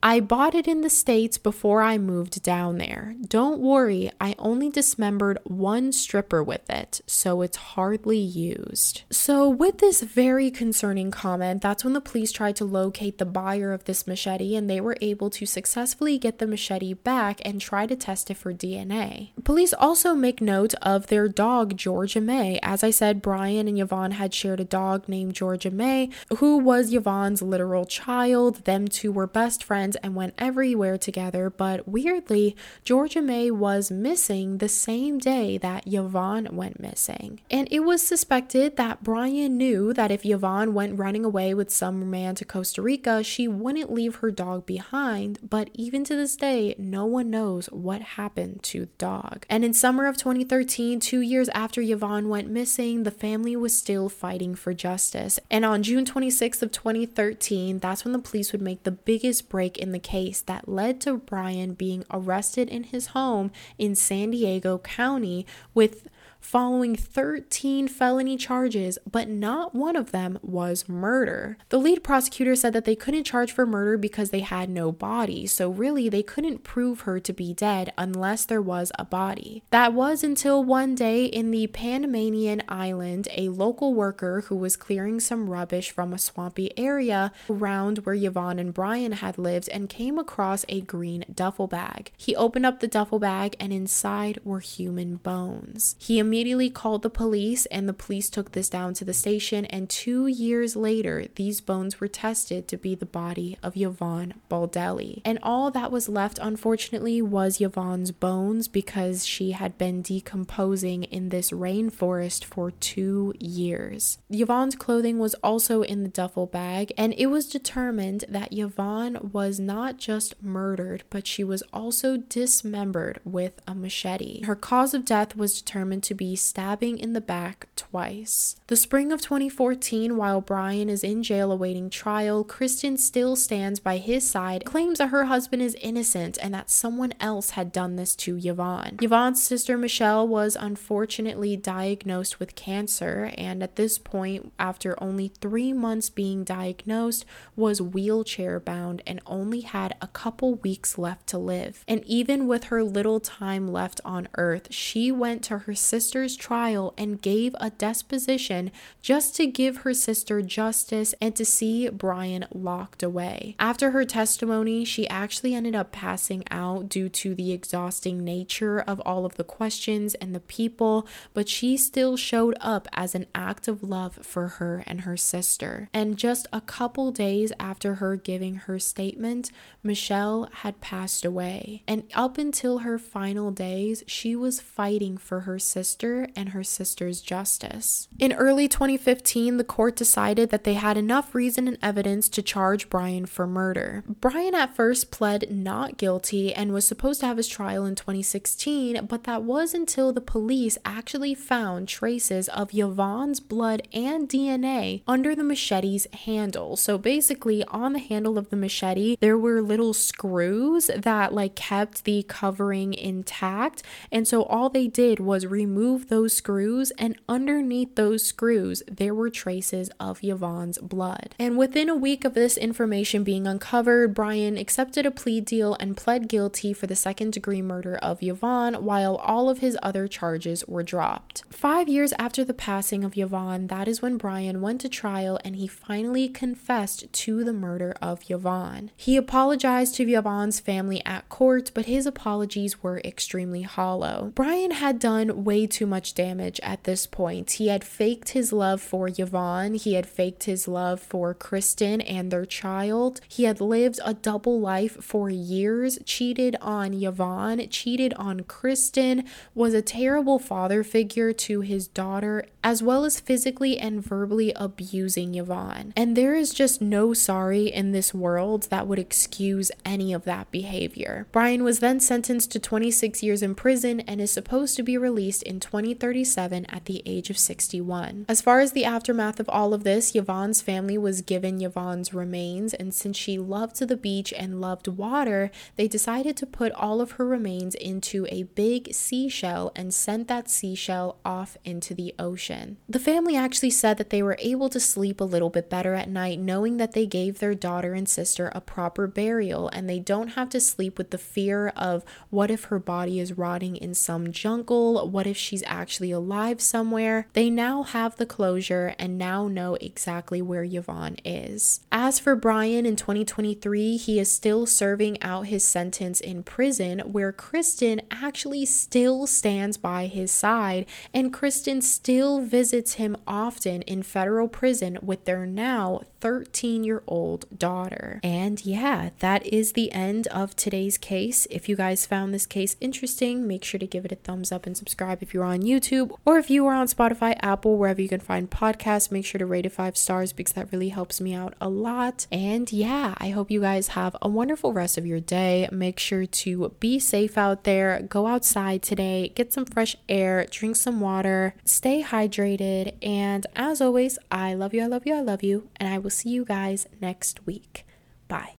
I 0.03 0.19
bought 0.19 0.55
it 0.55 0.67
in 0.67 0.81
the 0.81 0.89
States 0.89 1.37
before 1.37 1.83
I 1.83 1.99
moved 1.99 2.41
down 2.41 2.79
there. 2.79 3.15
Don't 3.27 3.59
worry, 3.59 4.09
I 4.19 4.35
only 4.39 4.69
dismembered 4.69 5.37
one 5.43 5.91
stripper 5.91 6.41
with 6.43 6.67
it, 6.71 7.01
so 7.05 7.43
it's 7.43 7.57
hardly 7.57 8.17
used. 8.17 9.03
So, 9.11 9.47
with 9.47 9.77
this 9.77 10.01
very 10.01 10.49
concerning 10.49 11.11
comment, 11.11 11.61
that's 11.61 11.83
when 11.83 11.93
the 11.93 12.01
police 12.01 12.31
tried 12.31 12.55
to 12.55 12.65
locate 12.65 13.19
the 13.19 13.25
buyer 13.25 13.73
of 13.73 13.83
this 13.83 14.07
machete 14.07 14.55
and 14.55 14.67
they 14.67 14.81
were 14.81 14.97
able 15.01 15.29
to 15.29 15.45
successfully 15.45 16.17
get 16.17 16.39
the 16.39 16.47
machete 16.47 16.93
back 16.93 17.39
and 17.45 17.61
try 17.61 17.85
to 17.85 17.95
test 17.95 18.31
it 18.31 18.37
for 18.37 18.53
DNA. 18.53 19.31
Police 19.43 19.73
also 19.73 20.15
make 20.15 20.41
note 20.41 20.73
of 20.81 21.07
their 21.07 21.27
dog, 21.27 21.77
Georgia 21.77 22.21
May. 22.21 22.59
As 22.63 22.83
I 22.83 22.89
said, 22.89 23.21
Brian 23.21 23.67
and 23.67 23.79
Yvonne 23.79 24.11
had 24.11 24.33
shared 24.33 24.59
a 24.59 24.65
dog 24.65 25.07
named 25.07 25.35
Georgia 25.35 25.69
May, 25.69 26.09
who 26.37 26.57
was 26.57 26.91
Yvonne's 26.91 27.43
literal 27.43 27.85
child. 27.85 28.65
Them 28.65 28.87
two 28.87 29.11
were 29.11 29.27
best 29.27 29.63
friends 29.63 29.90
and 29.97 30.15
went 30.15 30.33
everywhere 30.37 30.97
together, 30.97 31.49
but 31.49 31.87
weirdly, 31.87 32.55
Georgia 32.83 33.21
May 33.21 33.51
was 33.51 33.91
missing 33.91 34.57
the 34.57 34.69
same 34.69 35.19
day 35.19 35.57
that 35.57 35.83
Yvonne 35.85 36.47
went 36.51 36.79
missing. 36.79 37.39
And 37.49 37.67
it 37.71 37.81
was 37.81 38.05
suspected 38.05 38.77
that 38.77 39.03
Brian 39.03 39.57
knew 39.57 39.93
that 39.93 40.11
if 40.11 40.25
Yvonne 40.25 40.73
went 40.73 40.97
running 40.97 41.25
away 41.25 41.53
with 41.53 41.71
some 41.71 42.09
man 42.09 42.35
to 42.35 42.45
Costa 42.45 42.81
Rica, 42.81 43.23
she 43.23 43.47
wouldn't 43.47 43.91
leave 43.91 44.15
her 44.15 44.31
dog 44.31 44.65
behind, 44.65 45.39
but 45.47 45.69
even 45.73 46.03
to 46.05 46.15
this 46.15 46.35
day, 46.35 46.75
no 46.77 47.05
one 47.05 47.29
knows 47.29 47.67
what 47.67 48.01
happened 48.01 48.63
to 48.63 48.81
the 48.81 48.91
dog. 48.97 49.45
And 49.49 49.63
in 49.63 49.73
summer 49.73 50.07
of 50.07 50.17
2013, 50.17 50.99
two 50.99 51.21
years 51.21 51.49
after 51.49 51.81
Yvonne 51.81 52.29
went 52.29 52.49
missing, 52.49 53.03
the 53.03 53.11
family 53.11 53.55
was 53.55 53.75
still 53.75 54.09
fighting 54.09 54.55
for 54.55 54.73
justice. 54.73 55.39
And 55.49 55.65
on 55.65 55.83
June 55.83 56.05
26th 56.05 56.61
of 56.61 56.71
2013, 56.71 57.79
that's 57.79 58.03
when 58.03 58.13
the 58.13 58.19
police 58.19 58.51
would 58.51 58.61
make 58.61 58.83
the 58.83 58.91
biggest 58.91 59.49
break 59.49 59.77
in 59.81 59.91
the 59.91 59.99
case 59.99 60.41
that 60.41 60.69
led 60.69 61.01
to 61.01 61.17
Brian 61.17 61.73
being 61.73 62.05
arrested 62.11 62.69
in 62.69 62.83
his 62.83 63.07
home 63.07 63.51
in 63.77 63.95
San 63.95 64.31
Diego 64.31 64.77
County 64.77 65.45
with 65.73 66.07
following 66.41 66.95
13 66.95 67.87
felony 67.87 68.35
charges, 68.35 68.97
but 69.09 69.29
not 69.29 69.73
one 69.73 69.95
of 69.95 70.11
them 70.11 70.37
was 70.41 70.89
murder. 70.89 71.57
The 71.69 71.77
lead 71.77 72.03
prosecutor 72.03 72.55
said 72.55 72.73
that 72.73 72.83
they 72.83 72.95
couldn't 72.95 73.23
charge 73.23 73.51
for 73.51 73.65
murder 73.65 73.97
because 73.97 74.31
they 74.31 74.41
had 74.41 74.69
no 74.69 74.91
body, 74.91 75.47
so 75.47 75.69
really 75.69 76.09
they 76.09 76.23
couldn't 76.23 76.63
prove 76.63 77.01
her 77.01 77.19
to 77.19 77.31
be 77.31 77.53
dead 77.53 77.93
unless 77.97 78.45
there 78.45 78.61
was 78.61 78.91
a 78.97 79.05
body. 79.05 79.63
That 79.69 79.93
was 79.93 80.23
until 80.23 80.63
one 80.63 80.95
day 80.95 81.25
in 81.25 81.51
the 81.51 81.67
Panamanian 81.67 82.63
island, 82.67 83.27
a 83.31 83.49
local 83.49 83.93
worker 83.93 84.41
who 84.47 84.55
was 84.55 84.75
clearing 84.75 85.19
some 85.19 85.49
rubbish 85.49 85.91
from 85.91 86.11
a 86.11 86.17
swampy 86.17 86.77
area 86.77 87.31
around 87.49 87.99
where 87.99 88.15
Yvonne 88.15 88.59
and 88.59 88.73
Brian 88.73 89.13
had 89.13 89.37
lived 89.37 89.69
and 89.69 89.87
came 89.87 90.17
across 90.17 90.65
a 90.67 90.81
green 90.81 91.23
duffel 91.33 91.67
bag. 91.67 92.11
He 92.17 92.35
opened 92.35 92.65
up 92.65 92.79
the 92.79 92.87
duffel 92.87 93.19
bag 93.19 93.55
and 93.59 93.71
inside 93.71 94.39
were 94.43 94.59
human 94.59 95.17
bones. 95.17 95.95
He 95.99 96.19
immediately 96.31 96.69
called 96.69 97.01
the 97.01 97.09
police, 97.09 97.65
and 97.65 97.89
the 97.89 97.93
police 97.93 98.29
took 98.29 98.53
this 98.53 98.69
down 98.69 98.93
to 98.93 99.03
the 99.03 99.13
station. 99.13 99.65
And 99.65 99.89
two 99.89 100.27
years 100.27 100.77
later, 100.77 101.25
these 101.35 101.59
bones 101.59 101.99
were 101.99 102.07
tested 102.07 102.69
to 102.69 102.77
be 102.77 102.95
the 102.95 103.05
body 103.05 103.57
of 103.61 103.75
Yvonne 103.75 104.35
Baldelli. 104.49 105.21
And 105.25 105.39
all 105.43 105.71
that 105.71 105.91
was 105.91 106.07
left, 106.07 106.39
unfortunately, 106.41 107.21
was 107.21 107.59
Yvonne's 107.59 108.11
bones 108.13 108.69
because 108.69 109.25
she 109.25 109.51
had 109.51 109.77
been 109.77 110.01
decomposing 110.01 111.03
in 111.03 111.27
this 111.29 111.51
rainforest 111.51 112.45
for 112.45 112.71
two 112.71 113.33
years. 113.37 114.17
Yvonne's 114.29 114.77
clothing 114.77 115.19
was 115.19 115.33
also 115.43 115.81
in 115.81 116.03
the 116.03 116.07
duffel 116.07 116.45
bag, 116.45 116.93
and 116.97 117.13
it 117.17 117.25
was 117.25 117.45
determined 117.49 118.23
that 118.29 118.53
Yvonne 118.53 119.31
was 119.33 119.59
not 119.59 119.97
just 119.97 120.41
murdered, 120.41 121.03
but 121.09 121.27
she 121.27 121.43
was 121.43 121.61
also 121.73 122.15
dismembered 122.15 123.19
with 123.25 123.61
a 123.67 123.75
machete. 123.75 124.45
Her 124.45 124.55
cause 124.55 124.93
of 124.93 125.03
death 125.03 125.35
was 125.35 125.61
determined 125.61 126.03
to 126.03 126.20
be 126.21 126.35
stabbing 126.35 126.99
in 126.99 127.13
the 127.13 127.19
back 127.19 127.67
twice. 127.75 128.55
The 128.67 128.75
spring 128.75 129.11
of 129.11 129.23
2014, 129.23 130.15
while 130.17 130.39
Brian 130.39 130.87
is 130.87 131.03
in 131.03 131.23
jail 131.23 131.51
awaiting 131.51 131.89
trial, 131.89 132.43
Kristen 132.43 132.97
still 132.97 133.35
stands 133.35 133.79
by 133.79 133.97
his 133.97 134.29
side, 134.29 134.63
claims 134.63 134.99
that 134.99 135.07
her 135.07 135.25
husband 135.25 135.63
is 135.63 135.75
innocent 135.81 136.37
and 136.39 136.53
that 136.53 136.69
someone 136.69 137.15
else 137.19 137.51
had 137.51 137.71
done 137.71 137.95
this 137.95 138.15
to 138.17 138.37
Yvonne. 138.37 138.99
Yvonne's 139.01 139.41
sister 139.41 139.79
Michelle 139.79 140.27
was 140.27 140.55
unfortunately 140.55 141.57
diagnosed 141.57 142.39
with 142.39 142.53
cancer, 142.53 143.31
and 143.35 143.63
at 143.63 143.75
this 143.75 143.97
point, 143.97 144.53
after 144.59 145.01
only 145.03 145.29
three 145.29 145.73
months 145.73 146.11
being 146.11 146.43
diagnosed, 146.43 147.25
was 147.55 147.81
wheelchair 147.81 148.59
bound 148.59 149.01
and 149.07 149.21
only 149.25 149.61
had 149.61 149.95
a 149.99 150.07
couple 150.07 150.53
weeks 150.53 150.99
left 150.99 151.25
to 151.25 151.39
live. 151.39 151.83
And 151.87 152.05
even 152.05 152.45
with 152.45 152.65
her 152.65 152.83
little 152.83 153.19
time 153.19 153.67
left 153.67 153.99
on 154.05 154.27
earth, 154.37 154.67
she 154.69 155.11
went 155.11 155.43
to 155.45 155.57
her 155.57 155.73
sister 155.73 156.10
sister's 156.11 156.35
trial 156.35 156.93
and 156.97 157.21
gave 157.21 157.55
a 157.61 157.69
deposition 157.69 158.69
just 159.01 159.33
to 159.33 159.47
give 159.47 159.77
her 159.77 159.93
sister 159.93 160.41
justice 160.41 161.15
and 161.21 161.33
to 161.37 161.45
see 161.45 161.87
Brian 161.87 162.45
locked 162.53 163.01
away. 163.01 163.55
After 163.57 163.91
her 163.91 164.03
testimony, 164.03 164.83
she 164.83 165.07
actually 165.07 165.55
ended 165.55 165.73
up 165.73 165.93
passing 165.93 166.43
out 166.51 166.89
due 166.89 167.07
to 167.07 167.33
the 167.33 167.53
exhausting 167.53 168.25
nature 168.25 168.81
of 168.81 168.99
all 169.05 169.25
of 169.25 169.35
the 169.35 169.45
questions 169.45 170.13
and 170.15 170.35
the 170.35 170.41
people, 170.41 171.07
but 171.33 171.47
she 171.47 171.77
still 171.77 172.17
showed 172.17 172.57
up 172.59 172.89
as 172.91 173.15
an 173.15 173.25
act 173.33 173.69
of 173.69 173.81
love 173.81 174.15
for 174.15 174.49
her 174.59 174.83
and 174.85 175.01
her 175.01 175.15
sister. 175.15 175.87
And 175.93 176.17
just 176.17 176.45
a 176.51 176.59
couple 176.59 177.11
days 177.11 177.53
after 177.57 177.95
her 177.95 178.17
giving 178.17 178.55
her 178.55 178.79
statement, 178.79 179.49
Michelle 179.81 180.49
had 180.55 180.81
passed 180.81 181.23
away. 181.23 181.83
And 181.87 182.03
up 182.13 182.37
until 182.37 182.79
her 182.79 182.99
final 182.99 183.51
days, 183.51 184.03
she 184.07 184.35
was 184.35 184.59
fighting 184.59 185.17
for 185.17 185.41
her 185.41 185.57
sister 185.57 186.00
sister 186.01 186.27
and 186.35 186.49
her 186.49 186.63
sister's 186.63 187.21
justice. 187.21 188.07
In 188.17 188.33
early 188.33 188.67
2015, 188.67 189.57
the 189.57 189.63
court 189.63 189.95
decided 189.95 190.49
that 190.49 190.63
they 190.63 190.73
had 190.73 190.97
enough 190.97 191.35
reason 191.35 191.67
and 191.67 191.77
evidence 191.79 192.27
to 192.29 192.41
charge 192.41 192.89
Brian 192.89 193.27
for 193.27 193.45
murder. 193.45 194.03
Brian 194.07 194.55
at 194.55 194.75
first 194.75 195.11
pled 195.11 195.51
not 195.51 195.97
guilty 195.97 196.55
and 196.55 196.73
was 196.73 196.87
supposed 196.87 197.19
to 197.19 197.27
have 197.27 197.37
his 197.37 197.47
trial 197.47 197.85
in 197.85 197.93
2016, 197.93 199.05
but 199.05 199.25
that 199.25 199.43
was 199.43 199.75
until 199.75 200.11
the 200.11 200.21
police 200.21 200.75
actually 200.83 201.35
found 201.35 201.87
traces 201.87 202.49
of 202.49 202.73
Yvonne's 202.73 203.39
blood 203.39 203.87
and 203.93 204.27
DNA 204.27 205.03
under 205.07 205.35
the 205.35 205.43
machete's 205.43 206.07
handle. 206.25 206.75
So 206.77 206.97
basically, 206.97 207.63
on 207.65 207.93
the 207.93 207.99
handle 207.99 208.39
of 208.39 208.49
the 208.49 208.55
machete, 208.55 209.17
there 209.19 209.37
were 209.37 209.61
little 209.61 209.93
screws 209.93 210.89
that 210.97 211.31
like 211.31 211.53
kept 211.55 212.05
the 212.05 212.23
covering 212.23 212.95
intact. 212.95 213.83
And 214.11 214.27
so 214.27 214.43
all 214.43 214.69
they 214.69 214.87
did 214.87 215.19
was 215.19 215.45
remove 215.45 215.90
remove 215.91 216.07
those 216.07 216.33
screws, 216.33 216.91
and 216.91 217.17
underneath 217.27 217.95
those 217.95 218.23
screws, 218.23 218.81
there 218.89 219.13
were 219.13 219.29
traces 219.29 219.89
of 219.99 220.23
Yvonne's 220.23 220.77
blood. 220.77 221.35
And 221.37 221.57
within 221.57 221.89
a 221.89 221.95
week 221.95 222.23
of 222.23 222.33
this 222.33 222.55
information 222.55 223.25
being 223.25 223.45
uncovered, 223.45 224.13
Brian 224.13 224.57
accepted 224.57 225.05
a 225.05 225.11
plea 225.11 225.41
deal 225.41 225.75
and 225.81 225.97
pled 225.97 226.29
guilty 226.29 226.71
for 226.71 226.87
the 226.87 226.95
second 226.95 227.33
degree 227.33 227.61
murder 227.61 227.97
of 227.97 228.23
Yvonne, 228.23 228.85
while 228.85 229.17
all 229.17 229.49
of 229.49 229.59
his 229.59 229.77
other 229.83 230.07
charges 230.07 230.65
were 230.65 230.81
dropped. 230.81 231.43
Five 231.49 231.89
years 231.89 232.13
after 232.17 232.45
the 232.45 232.53
passing 232.53 233.03
of 233.03 233.17
Yvonne, 233.17 233.67
that 233.67 233.89
is 233.89 234.01
when 234.01 234.15
Brian 234.15 234.61
went 234.61 234.79
to 234.81 234.89
trial 234.89 235.39
and 235.43 235.57
he 235.57 235.67
finally 235.67 236.29
confessed 236.29 237.11
to 237.11 237.43
the 237.43 237.51
murder 237.51 237.93
of 238.01 238.21
Yvonne. 238.29 238.91
He 238.95 239.17
apologized 239.17 239.95
to 239.95 240.09
Yvonne's 240.09 240.61
family 240.61 241.01
at 241.05 241.27
court, 241.27 241.71
but 241.73 241.85
his 241.85 242.05
apologies 242.05 242.81
were 242.81 243.01
extremely 243.03 243.63
hollow. 243.63 244.31
Brian 244.35 244.71
had 244.71 244.97
done 244.97 245.43
way 245.43 245.67
too 245.67 245.80
much 245.85 246.13
damage 246.13 246.59
at 246.61 246.83
this 246.83 247.05
point. 247.07 247.51
He 247.51 247.67
had 247.67 247.83
faked 247.83 248.29
his 248.29 248.51
love 248.53 248.81
for 248.81 249.09
Yvonne, 249.09 249.75
he 249.75 249.93
had 249.93 250.05
faked 250.05 250.43
his 250.43 250.67
love 250.67 250.99
for 250.99 251.33
Kristen 251.33 252.01
and 252.01 252.31
their 252.31 252.45
child. 252.45 253.21
He 253.27 253.43
had 253.43 253.61
lived 253.61 253.99
a 254.03 254.13
double 254.13 254.59
life 254.59 255.03
for 255.03 255.29
years, 255.29 255.99
cheated 256.05 256.55
on 256.61 256.93
Yvonne, 256.93 257.67
cheated 257.69 258.13
on 258.15 258.41
Kristen, 258.41 259.23
was 259.55 259.73
a 259.73 259.81
terrible 259.81 260.39
father 260.39 260.83
figure 260.83 261.33
to 261.33 261.61
his 261.61 261.87
daughter, 261.87 262.45
as 262.63 262.83
well 262.83 263.05
as 263.05 263.19
physically 263.19 263.79
and 263.79 264.03
verbally 264.03 264.51
abusing 264.55 265.35
Yvonne. 265.35 265.93
And 265.95 266.15
there 266.17 266.35
is 266.35 266.53
just 266.53 266.81
no 266.81 267.13
sorry 267.13 267.67
in 267.67 267.91
this 267.91 268.13
world 268.13 268.63
that 268.63 268.87
would 268.87 268.99
excuse 268.99 269.71
any 269.85 270.13
of 270.13 270.25
that 270.25 270.51
behavior. 270.51 271.27
Brian 271.31 271.63
was 271.63 271.79
then 271.79 271.99
sentenced 271.99 272.51
to 272.51 272.59
26 272.59 273.23
years 273.23 273.41
in 273.41 273.55
prison 273.55 274.01
and 274.01 274.19
is 274.19 274.31
supposed 274.31 274.75
to 274.75 274.83
be 274.83 274.97
released 274.97 275.43
in 275.43 275.59
2037 275.61 276.65
at 276.65 276.85
the 276.85 277.01
age 277.05 277.29
of 277.29 277.37
61. 277.37 278.25
As 278.27 278.41
far 278.41 278.59
as 278.59 278.73
the 278.73 278.85
aftermath 278.85 279.39
of 279.39 279.47
all 279.49 279.73
of 279.73 279.83
this, 279.83 280.15
Yvonne's 280.15 280.61
family 280.61 280.97
was 280.97 281.21
given 281.21 281.61
Yvonne's 281.61 282.13
remains, 282.13 282.73
and 282.73 282.93
since 282.93 283.17
she 283.17 283.37
loved 283.37 283.79
the 283.79 283.95
beach 283.95 284.33
and 284.33 284.59
loved 284.59 284.87
water, 284.87 285.51
they 285.75 285.87
decided 285.87 286.35
to 286.37 286.45
put 286.45 286.71
all 286.73 287.01
of 287.01 287.11
her 287.11 287.25
remains 287.25 287.75
into 287.75 288.27
a 288.29 288.43
big 288.43 288.93
seashell 288.93 289.71
and 289.75 289.93
sent 289.93 290.27
that 290.27 290.49
seashell 290.49 291.17
off 291.23 291.57
into 291.63 291.93
the 291.93 292.13
ocean. 292.19 292.77
The 292.89 292.99
family 292.99 293.35
actually 293.35 293.69
said 293.69 293.97
that 293.97 294.09
they 294.09 294.23
were 294.23 294.37
able 294.39 294.69
to 294.69 294.79
sleep 294.79 295.21
a 295.21 295.25
little 295.25 295.49
bit 295.49 295.69
better 295.69 295.93
at 295.93 296.09
night 296.09 296.39
knowing 296.39 296.77
that 296.77 296.93
they 296.93 297.05
gave 297.05 297.39
their 297.39 297.55
daughter 297.55 297.93
and 297.93 298.07
sister 298.07 298.51
a 298.53 298.61
proper 298.61 299.07
burial 299.07 299.69
and 299.69 299.89
they 299.89 299.99
don't 299.99 300.29
have 300.29 300.49
to 300.49 300.59
sleep 300.59 300.97
with 300.97 301.11
the 301.11 301.17
fear 301.17 301.69
of 301.69 302.03
what 302.29 302.51
if 302.51 302.65
her 302.65 302.79
body 302.79 303.19
is 303.19 303.37
rotting 303.37 303.75
in 303.75 303.93
some 303.93 304.31
jungle? 304.31 305.09
What 305.09 305.27
if 305.27 305.37
she's 305.51 305.63
actually 305.67 306.11
alive 306.11 306.61
somewhere? 306.61 307.27
They 307.33 307.49
now 307.49 307.83
have 307.83 308.15
the 308.15 308.25
closure 308.25 308.95
and 308.97 309.17
now 309.17 309.49
know 309.49 309.75
exactly 309.81 310.41
where 310.41 310.63
Yvonne 310.63 311.17
is. 311.25 311.81
As 311.91 312.19
for 312.19 312.37
Brian 312.37 312.85
in 312.85 312.95
2023, 312.95 313.97
he 313.97 314.17
is 314.17 314.31
still 314.31 314.65
serving 314.65 315.21
out 315.21 315.47
his 315.47 315.65
sentence 315.65 316.21
in 316.21 316.43
prison 316.43 316.99
where 316.99 317.33
Kristen 317.33 317.99
actually 318.09 318.65
still 318.65 319.27
stands 319.27 319.75
by 319.75 320.07
his 320.07 320.31
side 320.31 320.85
and 321.13 321.33
Kristen 321.33 321.81
still 321.81 322.39
visits 322.39 322.93
him 322.93 323.17
often 323.27 323.81
in 323.81 324.03
federal 324.03 324.47
prison 324.47 324.99
with 325.01 325.25
their 325.25 325.45
now 325.45 326.01
13 326.21 326.85
year 326.85 327.03
old 327.07 327.45
daughter. 327.57 328.21
And 328.23 328.63
yeah, 328.65 329.09
that 329.19 329.45
is 329.45 329.73
the 329.73 329.91
end 329.91 330.27
of 330.27 330.55
today's 330.55 330.97
case. 330.97 331.45
If 331.49 331.67
you 331.67 331.75
guys 331.75 332.05
found 332.05 332.33
this 332.33 332.45
case 332.45 332.77
interesting, 332.79 333.47
make 333.47 333.65
sure 333.65 333.79
to 333.79 333.87
give 333.87 334.05
it 334.05 334.11
a 334.13 334.15
thumbs 334.15 334.51
up 334.51 334.65
and 334.65 334.77
subscribe 334.77 335.21
if 335.21 335.33
you're 335.41 335.49
on 335.49 335.61
YouTube 335.61 336.15
or 336.23 336.37
if 336.37 336.49
you 336.49 336.65
are 336.67 336.75
on 336.75 336.87
Spotify, 336.87 337.35
Apple, 337.41 337.77
wherever 337.77 338.01
you 338.01 338.07
can 338.07 338.19
find 338.19 338.49
podcasts. 338.49 339.11
Make 339.11 339.25
sure 339.25 339.39
to 339.39 339.45
rate 339.45 339.65
it 339.65 339.71
five 339.71 339.97
stars 339.97 340.33
because 340.33 340.53
that 340.53 340.71
really 340.71 340.89
helps 340.89 341.19
me 341.19 341.33
out 341.33 341.55
a 341.59 341.67
lot. 341.67 342.27
And 342.31 342.71
yeah, 342.71 343.15
I 343.17 343.29
hope 343.29 343.49
you 343.49 343.61
guys 343.61 343.89
have 343.89 344.15
a 344.21 344.29
wonderful 344.29 344.71
rest 344.73 344.97
of 344.97 345.05
your 345.05 345.19
day. 345.19 345.67
Make 345.71 345.99
sure 345.99 346.25
to 346.25 346.75
be 346.79 346.99
safe 346.99 347.37
out 347.37 347.63
there, 347.63 348.01
go 348.07 348.27
outside 348.27 348.83
today, 348.83 349.31
get 349.33 349.51
some 349.51 349.65
fresh 349.65 349.95
air, 350.07 350.45
drink 350.49 350.75
some 350.75 350.99
water, 350.99 351.55
stay 351.65 352.03
hydrated. 352.03 352.93
And 353.01 353.47
as 353.55 353.81
always, 353.81 354.19
I 354.31 354.53
love 354.53 354.73
you, 354.73 354.83
I 354.83 354.87
love 354.87 355.07
you, 355.07 355.15
I 355.15 355.21
love 355.21 355.43
you, 355.43 355.69
and 355.77 355.89
I 355.91 355.97
will 355.97 356.09
see 356.09 356.29
you 356.29 356.45
guys 356.45 356.87
next 356.99 357.45
week. 357.47 357.85
Bye. 358.27 358.49